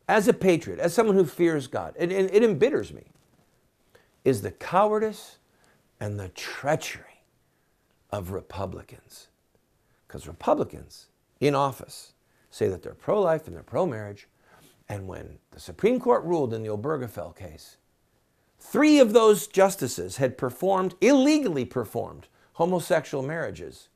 as 0.07 0.27
a 0.27 0.33
patriot, 0.33 0.79
as 0.79 0.93
someone 0.93 1.15
who 1.15 1.25
fears 1.25 1.67
God, 1.67 1.93
and 1.99 2.11
it, 2.11 2.33
it 2.33 2.43
embitters 2.43 2.91
me, 2.91 3.03
is 4.25 4.41
the 4.41 4.49
cowardice 4.49 5.37
and 5.99 6.19
the 6.19 6.29
treachery 6.29 7.21
of 8.11 8.31
Republicans. 8.31 9.27
Because 10.07 10.27
Republicans 10.27 11.07
in 11.39 11.53
office 11.53 12.13
say 12.49 12.67
that 12.69 12.81
they're 12.81 12.95
pro 12.95 13.21
life 13.21 13.45
and 13.45 13.55
they're 13.55 13.63
pro 13.63 13.85
marriage. 13.85 14.27
And 14.89 15.07
when 15.07 15.37
the 15.51 15.59
Supreme 15.59 15.99
Court 15.99 16.23
ruled 16.23 16.53
in 16.53 16.63
the 16.63 16.69
Obergefell 16.69 17.35
case, 17.35 17.77
three 18.59 18.99
of 18.99 19.13
those 19.13 19.45
justices 19.45 20.17
had 20.17 20.37
performed, 20.37 20.95
illegally 21.01 21.65
performed, 21.65 22.27
homosexual 22.53 23.23
marriages. 23.23 23.89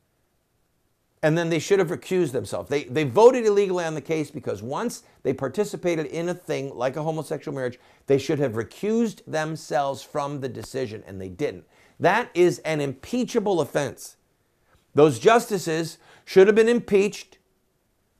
And 1.23 1.35
then 1.35 1.49
they 1.49 1.59
should 1.59 1.79
have 1.79 1.89
recused 1.89 2.31
themselves. 2.31 2.69
They, 2.69 2.83
they 2.83 3.03
voted 3.03 3.45
illegally 3.45 3.83
on 3.83 3.95
the 3.95 4.01
case 4.01 4.29
because 4.29 4.61
once 4.61 5.03
they 5.23 5.33
participated 5.33 6.05
in 6.07 6.29
a 6.29 6.33
thing 6.33 6.75
like 6.75 6.95
a 6.95 7.03
homosexual 7.03 7.55
marriage, 7.55 7.79
they 8.05 8.19
should 8.19 8.39
have 8.39 8.53
recused 8.53 9.21
themselves 9.25 10.03
from 10.03 10.41
the 10.41 10.49
decision, 10.49 11.03
and 11.07 11.19
they 11.19 11.29
didn't. 11.29 11.65
That 11.99 12.29
is 12.35 12.59
an 12.59 12.81
impeachable 12.81 13.61
offense. 13.61 14.17
Those 14.93 15.17
justices 15.19 15.97
should 16.23 16.47
have 16.47 16.55
been 16.55 16.69
impeached, 16.69 17.39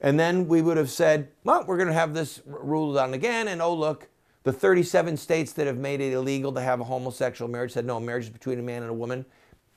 and 0.01 0.19
then 0.19 0.47
we 0.47 0.61
would 0.61 0.77
have 0.77 0.89
said, 0.89 1.29
well, 1.43 1.63
we're 1.67 1.77
going 1.77 1.87
to 1.87 1.93
have 1.93 2.15
this 2.15 2.41
ruled 2.45 2.97
on 2.97 3.13
again, 3.13 3.47
and 3.47 3.61
oh, 3.61 3.75
look, 3.75 4.09
the 4.43 4.53
37 4.53 5.17
states 5.17 5.53
that 5.53 5.67
have 5.67 5.77
made 5.77 6.01
it 6.01 6.13
illegal 6.13 6.51
to 6.53 6.61
have 6.61 6.79
a 6.79 6.83
homosexual 6.83 7.49
marriage 7.49 7.73
said, 7.73 7.85
no, 7.85 7.99
marriage 7.99 8.25
is 8.25 8.29
between 8.29 8.59
a 8.59 8.63
man 8.63 8.81
and 8.81 8.89
a 8.89 8.93
woman. 8.93 9.25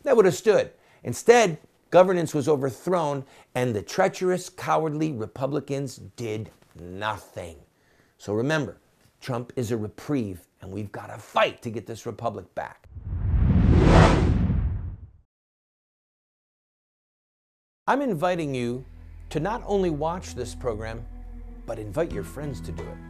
That 0.03 0.17
would 0.17 0.25
have 0.25 0.35
stood. 0.35 0.71
Instead, 1.05 1.59
governance 1.91 2.35
was 2.35 2.49
overthrown, 2.49 3.25
and 3.55 3.75
the 3.75 3.83
treacherous, 3.83 4.49
cowardly 4.49 5.13
Republicans 5.13 5.97
did 6.17 6.51
nothing. 6.79 7.57
So 8.19 8.33
remember, 8.33 8.79
Trump 9.21 9.53
is 9.57 9.71
a 9.71 9.77
reprieve, 9.77 10.41
and 10.61 10.71
we've 10.71 10.93
got 10.93 11.07
to 11.07 11.19
fight 11.19 11.63
to 11.63 11.71
get 11.71 11.87
this 11.87 12.07
republic 12.07 12.55
back. 12.55 12.87
I'm 17.87 18.03
inviting 18.03 18.55
you 18.55 18.85
to 19.31 19.41
not 19.41 19.63
only 19.67 19.91
watch 19.91 20.35
this 20.35 20.55
program, 20.55 21.05
but 21.67 21.79
invite 21.79 22.13
your 22.13 22.25
friends 22.25 22.61
to 22.63 22.73
do 22.73 22.83
it. 22.83 23.10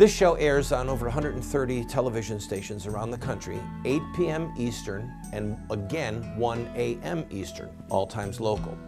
This 0.00 0.16
show 0.16 0.32
airs 0.36 0.72
on 0.72 0.88
over 0.88 1.04
130 1.04 1.84
television 1.84 2.40
stations 2.40 2.86
around 2.86 3.10
the 3.10 3.18
country, 3.18 3.60
8 3.84 4.00
p.m. 4.16 4.50
Eastern, 4.56 5.12
and 5.34 5.58
again 5.68 6.22
1 6.38 6.72
a.m. 6.74 7.26
Eastern, 7.28 7.68
all 7.90 8.06
times 8.06 8.40
local. 8.40 8.78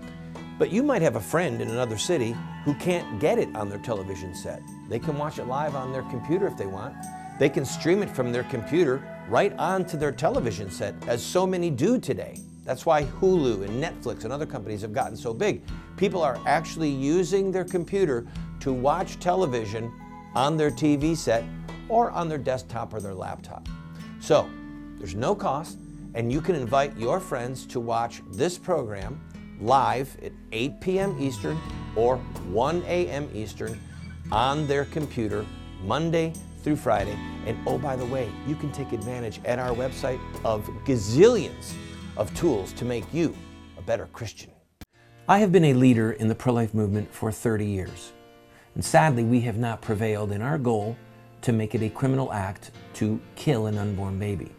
But 0.58 0.72
you 0.72 0.82
might 0.82 1.02
have 1.02 1.16
a 1.16 1.20
friend 1.20 1.60
in 1.60 1.68
another 1.68 1.98
city 1.98 2.34
who 2.64 2.72
can't 2.76 3.20
get 3.20 3.38
it 3.38 3.54
on 3.54 3.68
their 3.68 3.80
television 3.80 4.34
set. 4.34 4.62
They 4.88 4.98
can 4.98 5.18
watch 5.18 5.38
it 5.38 5.46
live 5.46 5.74
on 5.74 5.92
their 5.92 6.04
computer 6.04 6.46
if 6.46 6.56
they 6.56 6.64
want. 6.64 6.94
They 7.38 7.50
can 7.50 7.66
stream 7.66 8.02
it 8.02 8.08
from 8.08 8.32
their 8.32 8.44
computer 8.44 9.06
right 9.28 9.54
onto 9.58 9.98
their 9.98 10.12
television 10.12 10.70
set, 10.70 10.94
as 11.08 11.22
so 11.22 11.46
many 11.46 11.68
do 11.68 12.00
today. 12.00 12.40
That's 12.64 12.86
why 12.86 13.04
Hulu 13.04 13.66
and 13.68 13.84
Netflix 13.84 14.24
and 14.24 14.32
other 14.32 14.46
companies 14.46 14.80
have 14.80 14.94
gotten 14.94 15.18
so 15.18 15.34
big. 15.34 15.62
People 15.98 16.22
are 16.22 16.40
actually 16.46 16.88
using 16.88 17.52
their 17.52 17.64
computer 17.66 18.26
to 18.60 18.72
watch 18.72 19.20
television 19.20 19.92
on 20.34 20.56
their 20.56 20.70
TV 20.70 21.16
set 21.16 21.44
or 21.88 22.10
on 22.10 22.28
their 22.28 22.38
desktop 22.38 22.94
or 22.94 23.00
their 23.00 23.14
laptop. 23.14 23.68
So 24.20 24.48
there's 24.98 25.14
no 25.14 25.34
cost, 25.34 25.78
and 26.14 26.32
you 26.32 26.40
can 26.40 26.54
invite 26.54 26.96
your 26.96 27.20
friends 27.20 27.66
to 27.66 27.80
watch 27.80 28.22
this 28.30 28.56
program 28.58 29.20
live 29.60 30.16
at 30.22 30.32
8 30.52 30.80
p.m. 30.80 31.16
Eastern 31.20 31.58
or 31.96 32.16
1 32.16 32.82
a.m. 32.86 33.28
Eastern 33.34 33.80
on 34.30 34.66
their 34.66 34.84
computer 34.86 35.44
Monday 35.82 36.32
through 36.62 36.76
Friday. 36.76 37.18
And 37.46 37.58
oh, 37.66 37.78
by 37.78 37.96
the 37.96 38.06
way, 38.06 38.30
you 38.46 38.54
can 38.54 38.72
take 38.72 38.92
advantage 38.92 39.40
at 39.44 39.58
our 39.58 39.74
website 39.74 40.20
of 40.44 40.66
gazillions 40.84 41.74
of 42.16 42.34
tools 42.34 42.72
to 42.74 42.84
make 42.84 43.04
you 43.12 43.34
a 43.78 43.82
better 43.82 44.06
Christian. 44.12 44.50
I 45.28 45.38
have 45.38 45.52
been 45.52 45.66
a 45.66 45.74
leader 45.74 46.12
in 46.12 46.28
the 46.28 46.34
pro 46.34 46.52
life 46.52 46.74
movement 46.74 47.12
for 47.12 47.30
30 47.30 47.66
years. 47.66 48.12
And 48.74 48.84
sadly, 48.84 49.24
we 49.24 49.40
have 49.42 49.58
not 49.58 49.82
prevailed 49.82 50.32
in 50.32 50.42
our 50.42 50.58
goal 50.58 50.96
to 51.42 51.52
make 51.52 51.74
it 51.74 51.82
a 51.82 51.90
criminal 51.90 52.32
act 52.32 52.70
to 52.94 53.20
kill 53.34 53.66
an 53.66 53.78
unborn 53.78 54.18
baby. 54.18 54.52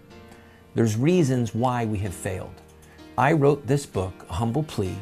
There's 0.76 0.98
reasons 0.98 1.56
why 1.56 1.86
we 1.86 1.98
have 2.00 2.14
failed. 2.14 2.62
I 3.18 3.34
wrote 3.34 3.66
this 3.68 3.86
book, 3.86 4.26
A 4.30 4.34
Humble 4.34 4.64
Plea, 4.64 4.96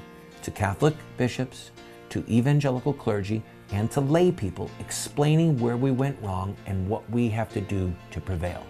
to 0.43 0.52
Catholic 0.52 0.95
bishops, 1.17 1.71
to 2.10 2.26
evangelical 2.30 2.93
clergy, 2.93 3.41
and 3.71 3.89
to 3.91 4.02
lay 4.02 4.32
people, 4.32 4.69
explaining 4.80 5.58
where 5.60 5.78
we 5.78 5.91
went 5.91 6.21
wrong 6.21 6.56
and 6.65 6.88
what 6.89 7.10
we 7.10 7.30
have 7.30 7.54
to 7.54 7.62
do 7.62 7.93
to 8.12 8.19
prevail. 8.19 8.65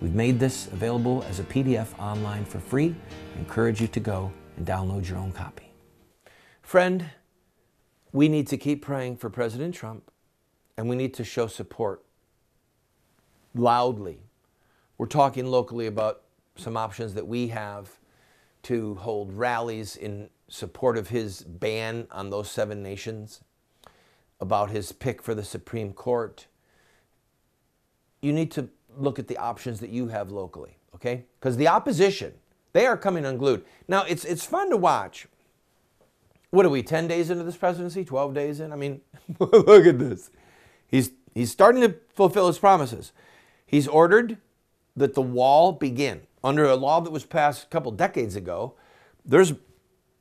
We've 0.00 0.14
made 0.14 0.40
this 0.40 0.66
available 0.68 1.24
as 1.28 1.40
a 1.40 1.44
PDF 1.44 1.98
online 1.98 2.44
for 2.44 2.58
free. 2.58 2.94
I 3.34 3.38
encourage 3.38 3.80
you 3.80 3.88
to 3.88 4.00
go 4.00 4.32
and 4.56 4.66
download 4.66 5.08
your 5.08 5.18
own 5.18 5.32
copy. 5.32 5.72
Friend, 6.62 7.04
we 8.12 8.28
need 8.28 8.46
to 8.48 8.56
keep 8.56 8.82
praying 8.82 9.16
for 9.16 9.30
President 9.30 9.74
Trump 9.74 10.10
and 10.76 10.88
we 10.88 10.96
need 10.96 11.14
to 11.14 11.24
show 11.24 11.46
support 11.46 12.04
loudly. 13.54 14.20
We're 14.98 15.06
talking 15.06 15.46
locally 15.46 15.86
about 15.86 16.22
some 16.56 16.76
options 16.76 17.14
that 17.14 17.26
we 17.26 17.48
have 17.48 17.90
to 18.64 18.94
hold 18.96 19.32
rallies 19.32 19.96
in 19.96 20.28
support 20.48 20.96
of 20.96 21.08
his 21.08 21.42
ban 21.42 22.06
on 22.10 22.30
those 22.30 22.50
seven 22.50 22.82
nations, 22.82 23.40
about 24.40 24.70
his 24.70 24.92
pick 24.92 25.22
for 25.22 25.34
the 25.34 25.44
Supreme 25.44 25.92
Court. 25.92 26.46
You 28.22 28.32
need 28.32 28.50
to 28.52 28.68
look 28.96 29.18
at 29.18 29.28
the 29.28 29.36
options 29.36 29.80
that 29.80 29.90
you 29.90 30.08
have 30.08 30.30
locally, 30.30 30.78
okay? 30.94 31.24
Because 31.38 31.56
the 31.56 31.68
opposition, 31.68 32.34
they 32.72 32.86
are 32.86 32.96
coming 32.96 33.24
unglued. 33.24 33.64
Now, 33.88 34.04
it's, 34.04 34.24
it's 34.24 34.44
fun 34.44 34.70
to 34.70 34.76
watch. 34.76 35.26
What 36.56 36.64
are 36.64 36.70
we, 36.70 36.82
10 36.82 37.06
days 37.06 37.28
into 37.28 37.44
this 37.44 37.58
presidency? 37.58 38.02
12 38.02 38.32
days 38.32 38.60
in? 38.60 38.72
I 38.72 38.76
mean, 38.76 39.02
look 39.38 39.84
at 39.84 39.98
this. 39.98 40.30
He's, 40.88 41.10
he's 41.34 41.50
starting 41.50 41.82
to 41.82 41.96
fulfill 42.14 42.46
his 42.46 42.58
promises. 42.58 43.12
He's 43.66 43.86
ordered 43.86 44.38
that 44.96 45.12
the 45.12 45.20
wall 45.20 45.72
begin. 45.72 46.22
Under 46.42 46.64
a 46.64 46.74
law 46.74 47.00
that 47.00 47.10
was 47.10 47.26
passed 47.26 47.64
a 47.64 47.66
couple 47.66 47.92
decades 47.92 48.36
ago, 48.36 48.74
there's, 49.22 49.52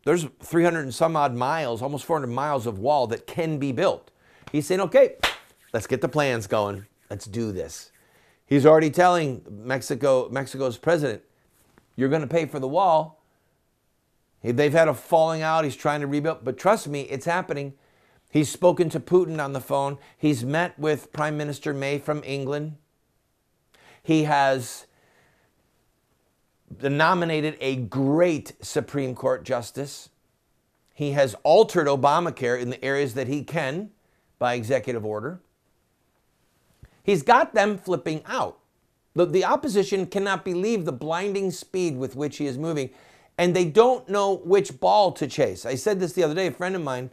there's 0.03 0.25
300 0.41 0.81
and 0.81 0.93
some 0.93 1.15
odd 1.15 1.33
miles, 1.33 1.81
almost 1.81 2.03
400 2.03 2.27
miles 2.27 2.67
of 2.67 2.79
wall 2.79 3.07
that 3.07 3.25
can 3.27 3.57
be 3.57 3.71
built. 3.71 4.11
He's 4.51 4.67
saying, 4.67 4.81
okay, 4.81 5.15
let's 5.71 5.87
get 5.87 6.01
the 6.01 6.09
plans 6.09 6.47
going. 6.47 6.85
Let's 7.09 7.27
do 7.27 7.53
this. 7.53 7.93
He's 8.45 8.65
already 8.65 8.89
telling 8.89 9.41
Mexico, 9.49 10.27
Mexico's 10.27 10.77
president, 10.77 11.21
you're 11.95 12.09
going 12.09 12.23
to 12.23 12.27
pay 12.27 12.45
for 12.45 12.59
the 12.59 12.67
wall. 12.67 13.23
They've 14.51 14.71
had 14.71 14.87
a 14.87 14.93
falling 14.93 15.41
out. 15.41 15.63
He's 15.63 15.75
trying 15.75 16.01
to 16.01 16.07
rebuild. 16.07 16.43
But 16.43 16.57
trust 16.57 16.87
me, 16.87 17.01
it's 17.01 17.25
happening. 17.25 17.73
He's 18.29 18.49
spoken 18.49 18.89
to 18.89 18.99
Putin 18.99 19.43
on 19.43 19.53
the 19.53 19.61
phone. 19.61 19.97
He's 20.17 20.43
met 20.43 20.77
with 20.77 21.13
Prime 21.13 21.37
Minister 21.37 21.73
May 21.73 21.99
from 21.99 22.21
England. 22.25 22.75
He 24.03 24.23
has 24.23 24.87
nominated 26.81 27.57
a 27.61 27.77
great 27.77 28.53
Supreme 28.61 29.15
Court 29.15 29.43
justice. 29.43 30.09
He 30.93 31.11
has 31.11 31.35
altered 31.43 31.87
Obamacare 31.87 32.59
in 32.59 32.69
the 32.69 32.83
areas 32.83 33.13
that 33.13 33.27
he 33.27 33.43
can 33.43 33.91
by 34.37 34.53
executive 34.53 35.05
order. 35.05 35.41
He's 37.03 37.23
got 37.23 37.53
them 37.53 37.77
flipping 37.77 38.21
out. 38.25 38.59
The, 39.13 39.25
the 39.25 39.45
opposition 39.45 40.07
cannot 40.07 40.43
believe 40.43 40.85
the 40.85 40.91
blinding 40.91 41.51
speed 41.51 41.97
with 41.97 42.15
which 42.15 42.37
he 42.37 42.47
is 42.47 42.57
moving, 42.57 42.89
and 43.37 43.55
they 43.55 43.65
don't 43.65 44.07
know 44.09 44.37
which 44.37 44.79
ball 44.79 45.11
to 45.13 45.27
chase. 45.27 45.65
I 45.65 45.75
said 45.75 45.99
this 45.99 46.13
the 46.13 46.23
other 46.23 46.33
day. 46.33 46.47
A 46.47 46.51
friend 46.51 46.75
of 46.75 46.81
mine, 46.81 47.09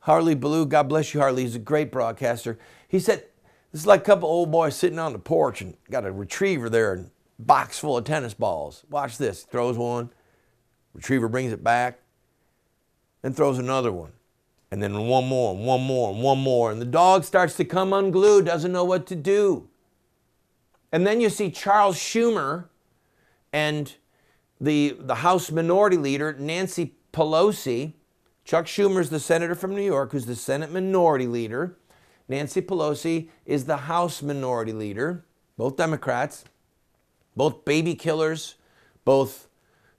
Harley 0.00 0.34
Blue, 0.34 0.66
God 0.66 0.88
bless 0.88 1.12
you, 1.12 1.20
Harley, 1.20 1.42
he's 1.42 1.56
a 1.56 1.60
great 1.60 1.90
broadcaster. 1.92 2.58
He 2.88 2.98
said, 2.98 3.24
This 3.72 3.82
is 3.82 3.86
like 3.86 4.00
a 4.00 4.04
couple 4.04 4.28
old 4.28 4.50
boys 4.50 4.76
sitting 4.76 4.98
on 4.98 5.12
the 5.12 5.18
porch 5.18 5.60
and 5.60 5.76
got 5.90 6.06
a 6.06 6.12
retriever 6.12 6.70
there 6.70 6.92
and 6.92 7.10
box 7.38 7.78
full 7.78 7.96
of 7.96 8.04
tennis 8.04 8.34
balls. 8.34 8.84
Watch 8.90 9.18
this. 9.18 9.42
Throws 9.42 9.76
one, 9.76 10.10
retriever 10.94 11.28
brings 11.28 11.52
it 11.52 11.62
back, 11.62 12.00
then 13.22 13.34
throws 13.34 13.58
another 13.58 13.92
one 13.92 14.12
and 14.70 14.82
then 14.82 15.06
one 15.06 15.26
more, 15.26 15.54
and 15.54 15.64
one 15.64 15.82
more, 15.82 16.12
and 16.12 16.22
one 16.22 16.38
more. 16.38 16.70
And 16.70 16.80
the 16.80 16.86
dog 16.86 17.24
starts 17.24 17.56
to 17.56 17.64
come 17.64 17.92
unglued, 17.92 18.44
doesn't 18.44 18.72
know 18.72 18.84
what 18.84 19.06
to 19.06 19.14
do. 19.14 19.68
And 20.92 21.06
then 21.06 21.20
you 21.20 21.30
see 21.30 21.50
Charles 21.50 21.96
Schumer 21.96 22.66
and 23.52 23.94
the, 24.60 24.96
the 24.98 25.16
House 25.16 25.50
Minority 25.50 25.96
Leader, 25.96 26.34
Nancy 26.38 26.94
Pelosi. 27.12 27.94
Chuck 28.44 28.66
Schumer 28.66 29.00
is 29.00 29.10
the 29.10 29.20
senator 29.20 29.54
from 29.54 29.74
New 29.74 29.82
York, 29.82 30.12
who's 30.12 30.26
the 30.26 30.36
Senate 30.36 30.72
Minority 30.72 31.26
Leader. 31.26 31.76
Nancy 32.28 32.62
Pelosi 32.62 33.28
is 33.44 33.64
the 33.64 33.76
House 33.76 34.22
Minority 34.22 34.72
Leader, 34.72 35.24
both 35.56 35.76
Democrats, 35.76 36.44
both 37.34 37.64
baby 37.64 37.94
killers, 37.94 38.56
both 39.04 39.48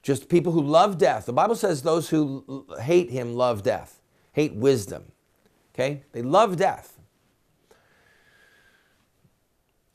just 0.01 0.29
people 0.29 0.53
who 0.53 0.61
love 0.61 0.97
death. 0.97 1.25
The 1.25 1.33
Bible 1.33 1.55
says 1.55 1.81
those 1.81 2.09
who 2.09 2.65
hate 2.79 3.09
him 3.09 3.35
love 3.35 3.63
death 3.63 3.97
hate 4.37 4.53
wisdom. 4.53 5.03
Okay? 5.73 6.03
They 6.11 6.21
love 6.21 6.57
death. 6.57 6.99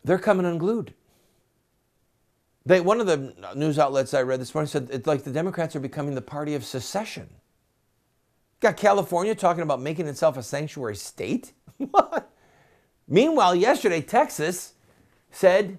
They're 0.03 0.19
coming 0.19 0.45
unglued. 0.45 0.95
They, 2.65 2.81
one 2.81 3.01
of 3.01 3.07
the 3.07 3.35
news 3.57 3.79
outlets 3.79 4.15
I 4.15 4.23
read 4.23 4.41
this 4.41 4.55
morning 4.55 4.69
said 4.69 4.89
it's 4.93 5.07
like 5.07 5.25
the 5.25 5.33
Democrats 5.33 5.75
are 5.75 5.81
becoming 5.81 6.15
the 6.15 6.23
party 6.23 6.55
of 6.55 6.65
secession. 6.65 7.29
Got 8.61 8.77
California 8.77 9.35
talking 9.35 9.63
about 9.63 9.81
making 9.81 10.07
itself 10.07 10.37
a 10.37 10.43
sanctuary 10.43 10.95
state? 10.95 11.53
what? 11.77 12.31
Meanwhile, 13.09 13.57
yesterday, 13.57 14.01
Texas 14.01 14.75
said, 15.33 15.79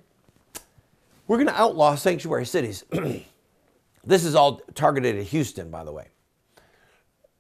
we're 1.28 1.38
going 1.38 1.48
to 1.48 1.60
outlaw 1.60 1.96
sanctuary 1.96 2.46
cities. 2.46 2.84
this 4.04 4.26
is 4.26 4.36
all 4.36 4.58
targeted 4.76 5.16
at 5.16 5.24
Houston, 5.28 5.72
by 5.72 5.86
the 5.86 5.92
way. 5.94 6.08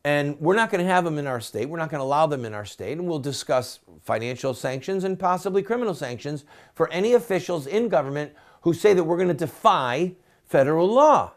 And 0.05 0.39
we're 0.39 0.55
not 0.55 0.69
going 0.69 0.83
to 0.83 0.89
have 0.89 1.03
them 1.03 1.17
in 1.17 1.27
our 1.27 1.39
state. 1.39 1.67
We're 1.67 1.77
not 1.77 1.89
going 1.89 1.99
to 1.99 2.05
allow 2.05 2.27
them 2.27 2.45
in 2.45 2.53
our 2.53 2.65
state. 2.65 2.93
And 2.97 3.07
we'll 3.07 3.19
discuss 3.19 3.79
financial 4.01 4.53
sanctions 4.53 5.03
and 5.03 5.19
possibly 5.19 5.61
criminal 5.61 5.93
sanctions 5.93 6.45
for 6.73 6.89
any 6.89 7.13
officials 7.13 7.67
in 7.67 7.89
government 7.89 8.33
who 8.63 8.73
say 8.73 8.93
that 8.93 9.03
we're 9.03 9.17
going 9.17 9.27
to 9.29 9.33
defy 9.33 10.13
federal 10.45 10.87
law. 10.87 11.33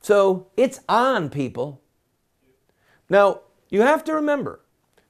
So 0.00 0.48
it's 0.56 0.80
on, 0.88 1.30
people. 1.30 1.80
Now, 3.08 3.40
you 3.68 3.82
have 3.82 4.04
to 4.04 4.14
remember 4.14 4.60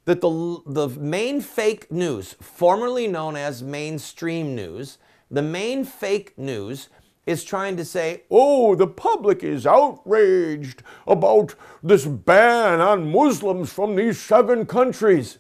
that 0.05 0.21
the, 0.21 0.63
the 0.67 0.89
main 0.89 1.41
fake 1.41 1.93
news, 1.93 2.35
formerly 2.41 3.07
known 3.07 3.37
as 3.37 3.63
mainstream 3.63 4.55
news, 4.55 4.99
the 5.31 5.43
main 5.43 5.85
fake 5.85 6.39
news 6.39 6.89
is 7.27 7.45
trying 7.45 7.77
to 7.77 7.85
say, 7.85 8.23
oh, 8.31 8.75
the 8.75 8.87
public 8.87 9.45
is 9.45 9.67
outraged 9.67 10.83
about 11.07 11.55
this 11.83 12.07
ban 12.07 12.81
on 12.81 13.13
Muslims 13.13 13.71
from 13.71 13.97
these 13.97 14.19
seven 14.19 14.65
countries. 14.65 15.39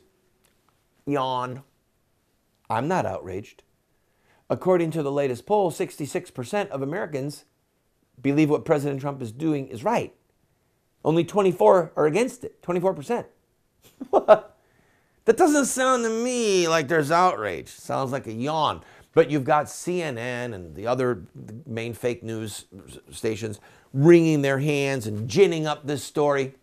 Yawn. 1.06 1.62
I'm 2.68 2.88
not 2.88 3.06
outraged. 3.06 3.62
According 4.50 4.90
to 4.92 5.02
the 5.02 5.12
latest 5.12 5.46
poll, 5.46 5.70
66% 5.70 6.68
of 6.68 6.82
Americans 6.82 7.44
believe 8.20 8.50
what 8.50 8.64
President 8.64 9.00
Trump 9.00 9.20
is 9.20 9.32
doing 9.32 9.68
is 9.68 9.84
right. 9.84 10.14
Only 11.04 11.24
24 11.24 11.92
are 11.96 12.06
against 12.06 12.44
it. 12.44 12.60
24%. 12.62 13.26
that 14.12 15.36
doesn't 15.36 15.66
sound 15.66 16.04
to 16.04 16.10
me 16.10 16.66
like 16.66 16.88
there's 16.88 17.10
outrage. 17.10 17.68
Sounds 17.68 18.10
like 18.10 18.26
a 18.26 18.32
yawn. 18.32 18.82
But 19.14 19.30
you've 19.30 19.44
got 19.44 19.66
CNN 19.66 20.54
and 20.54 20.74
the 20.74 20.86
other 20.86 21.24
main 21.66 21.92
fake 21.92 22.22
news 22.22 22.66
stations 23.10 23.60
wringing 23.92 24.42
their 24.42 24.58
hands 24.58 25.06
and 25.06 25.28
ginning 25.28 25.66
up 25.66 25.86
this 25.86 26.04
story. 26.04 26.54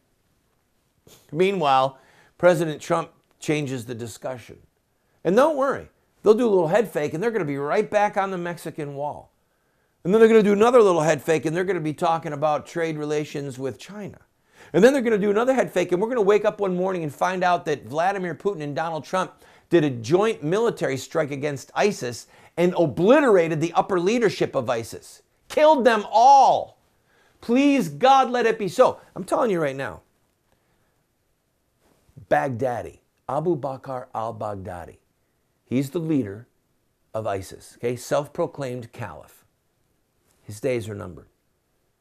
Meanwhile, 1.32 2.00
President 2.38 2.82
Trump 2.82 3.12
changes 3.40 3.86
the 3.86 3.96
discussion. 3.96 4.58
And 5.24 5.36
don't 5.36 5.58
worry, 5.58 5.90
they'll 6.26 6.34
do 6.34 6.48
a 6.48 6.50
little 6.50 6.68
head 6.70 6.92
fake 6.92 7.14
and 7.14 7.22
they're 7.22 7.30
going 7.30 7.40
to 7.40 7.46
be 7.46 7.58
right 7.58 7.88
back 7.88 8.18
on 8.18 8.32
the 8.32 8.38
Mexican 8.38 8.96
wall. 8.96 9.32
And 10.04 10.12
then 10.12 10.20
they're 10.20 10.28
going 10.28 10.44
to 10.44 10.50
do 10.50 10.54
another 10.54 10.82
little 10.82 11.02
head 11.02 11.22
fake 11.22 11.46
and 11.46 11.56
they're 11.56 11.64
going 11.64 11.76
to 11.76 11.82
be 11.82 11.94
talking 11.94 12.34
about 12.34 12.66
trade 12.66 12.98
relations 12.98 13.60
with 13.60 13.78
China. 13.78 14.18
And 14.74 14.84
then 14.84 14.92
they're 14.92 15.04
going 15.04 15.20
to 15.20 15.24
do 15.24 15.30
another 15.30 15.54
head 15.54 15.72
fake 15.72 15.92
and 15.92 16.02
we're 16.02 16.08
going 16.08 16.18
to 16.18 16.24
wake 16.24 16.44
up 16.44 16.60
one 16.60 16.76
morning 16.76 17.04
and 17.04 17.14
find 17.14 17.44
out 17.44 17.64
that 17.66 17.86
Vladimir 17.86 18.34
Putin 18.34 18.62
and 18.62 18.76
Donald 18.76 19.04
Trump 19.04 19.34
did 19.70 19.84
a 19.84 19.90
joint 19.92 20.44
military 20.44 20.98
strike 20.98 21.30
against 21.30 21.70
ISIS 21.76 22.26
and 22.58 22.74
obliterated 22.76 23.62
the 23.62 23.74
upper 23.74 24.00
leadership 24.00 24.56
of 24.56 24.68
ISIS, 24.68 25.22
killed 25.48 25.86
them 25.86 26.06
all. 26.10 26.80
Please, 27.40 27.88
God, 27.88 28.32
let 28.32 28.48
it 28.48 28.58
be 28.58 28.68
so. 28.68 29.00
I'm 29.16 29.24
telling 29.24 29.52
you 29.52 29.62
right 29.62 29.76
now. 29.76 30.02
Baghdadi, 32.32 33.00
Abu 33.30 33.56
Bakr 33.56 34.08
al 34.16 34.34
Baghdadi, 34.34 34.98
he's 35.66 35.90
the 35.90 36.00
leader 36.00 36.48
of 37.14 37.26
ISIS, 37.28 37.78
okay? 37.78 37.96
Self 37.96 38.34
proclaimed 38.34 38.92
caliph. 38.92 39.46
His 40.44 40.60
days 40.60 40.88
are 40.88 40.96
numbered. 40.96 41.28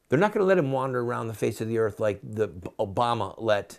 They're 0.09 0.19
not 0.19 0.33
going 0.33 0.43
to 0.43 0.47
let 0.47 0.59
him 0.59 0.71
wander 0.71 1.01
around 1.01 1.29
the 1.29 1.35
face 1.35 1.61
of 1.61 1.69
the 1.69 1.79
earth 1.79 1.99
like 1.99 2.21
the 2.23 2.49
Obama 2.79 3.35
let 3.39 3.79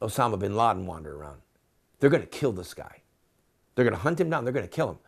Osama 0.00 0.38
bin 0.38 0.56
Laden 0.56 0.86
wander 0.86 1.14
around. 1.14 1.40
They're 2.00 2.10
going 2.10 2.22
to 2.22 2.28
kill 2.28 2.52
this 2.52 2.74
guy. 2.74 3.02
They're 3.74 3.84
going 3.84 3.94
to 3.94 4.00
hunt 4.00 4.20
him 4.20 4.30
down. 4.30 4.44
They're 4.44 4.52
going 4.52 4.66
to 4.66 4.70
kill 4.70 4.90
him. 4.90 4.98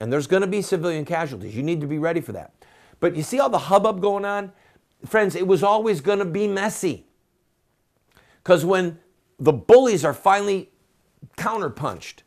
And 0.00 0.12
there's 0.12 0.26
going 0.26 0.42
to 0.42 0.46
be 0.46 0.60
civilian 0.62 1.04
casualties. 1.04 1.56
You 1.56 1.62
need 1.62 1.80
to 1.80 1.86
be 1.86 1.98
ready 1.98 2.20
for 2.20 2.32
that. 2.32 2.52
But 3.00 3.16
you 3.16 3.22
see 3.22 3.38
all 3.38 3.48
the 3.48 3.58
hubbub 3.58 4.00
going 4.00 4.24
on? 4.24 4.52
Friends, 5.04 5.34
it 5.34 5.46
was 5.46 5.62
always 5.62 6.00
going 6.00 6.18
to 6.18 6.24
be 6.24 6.46
messy. 6.46 7.06
Because 8.42 8.64
when 8.64 8.98
the 9.38 9.52
bullies 9.52 10.04
are 10.04 10.14
finally 10.14 10.70
counterpunched, 11.36 12.22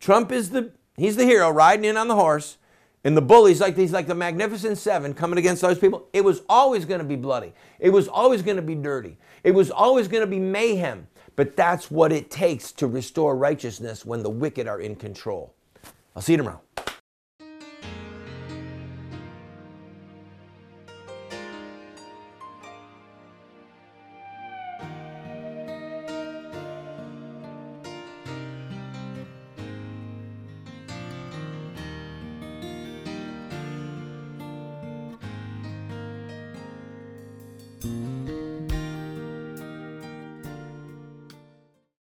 Trump 0.00 0.32
is 0.32 0.50
the 0.50 0.70
he's 0.96 1.16
the 1.16 1.24
hero 1.24 1.50
riding 1.50 1.84
in 1.84 1.96
on 1.96 2.08
the 2.08 2.14
horse. 2.14 2.58
and 3.04 3.16
the 3.16 3.22
bullies, 3.22 3.60
like 3.60 3.76
these, 3.76 3.92
like 3.92 4.06
the 4.06 4.14
Magnificent 4.14 4.76
Seven 4.76 5.14
coming 5.14 5.38
against 5.38 5.62
those 5.62 5.78
people, 5.78 6.08
it 6.12 6.24
was 6.24 6.42
always 6.48 6.84
going 6.84 6.98
to 6.98 7.06
be 7.06 7.16
bloody. 7.16 7.52
It 7.78 7.90
was 7.90 8.08
always 8.08 8.42
going 8.42 8.56
to 8.56 8.62
be 8.62 8.74
dirty. 8.74 9.16
It 9.44 9.52
was 9.52 9.70
always 9.70 10.08
going 10.08 10.22
to 10.22 10.26
be 10.26 10.40
mayhem. 10.40 11.06
But 11.36 11.56
that's 11.56 11.90
what 11.90 12.10
it 12.10 12.30
takes 12.30 12.72
to 12.72 12.88
restore 12.88 13.36
righteousness 13.36 14.04
when 14.04 14.24
the 14.24 14.30
wicked 14.30 14.66
are 14.66 14.80
in 14.80 14.96
control. 14.96 15.54
I'll 16.16 16.22
see 16.22 16.32
you 16.32 16.38
tomorrow. 16.38 16.60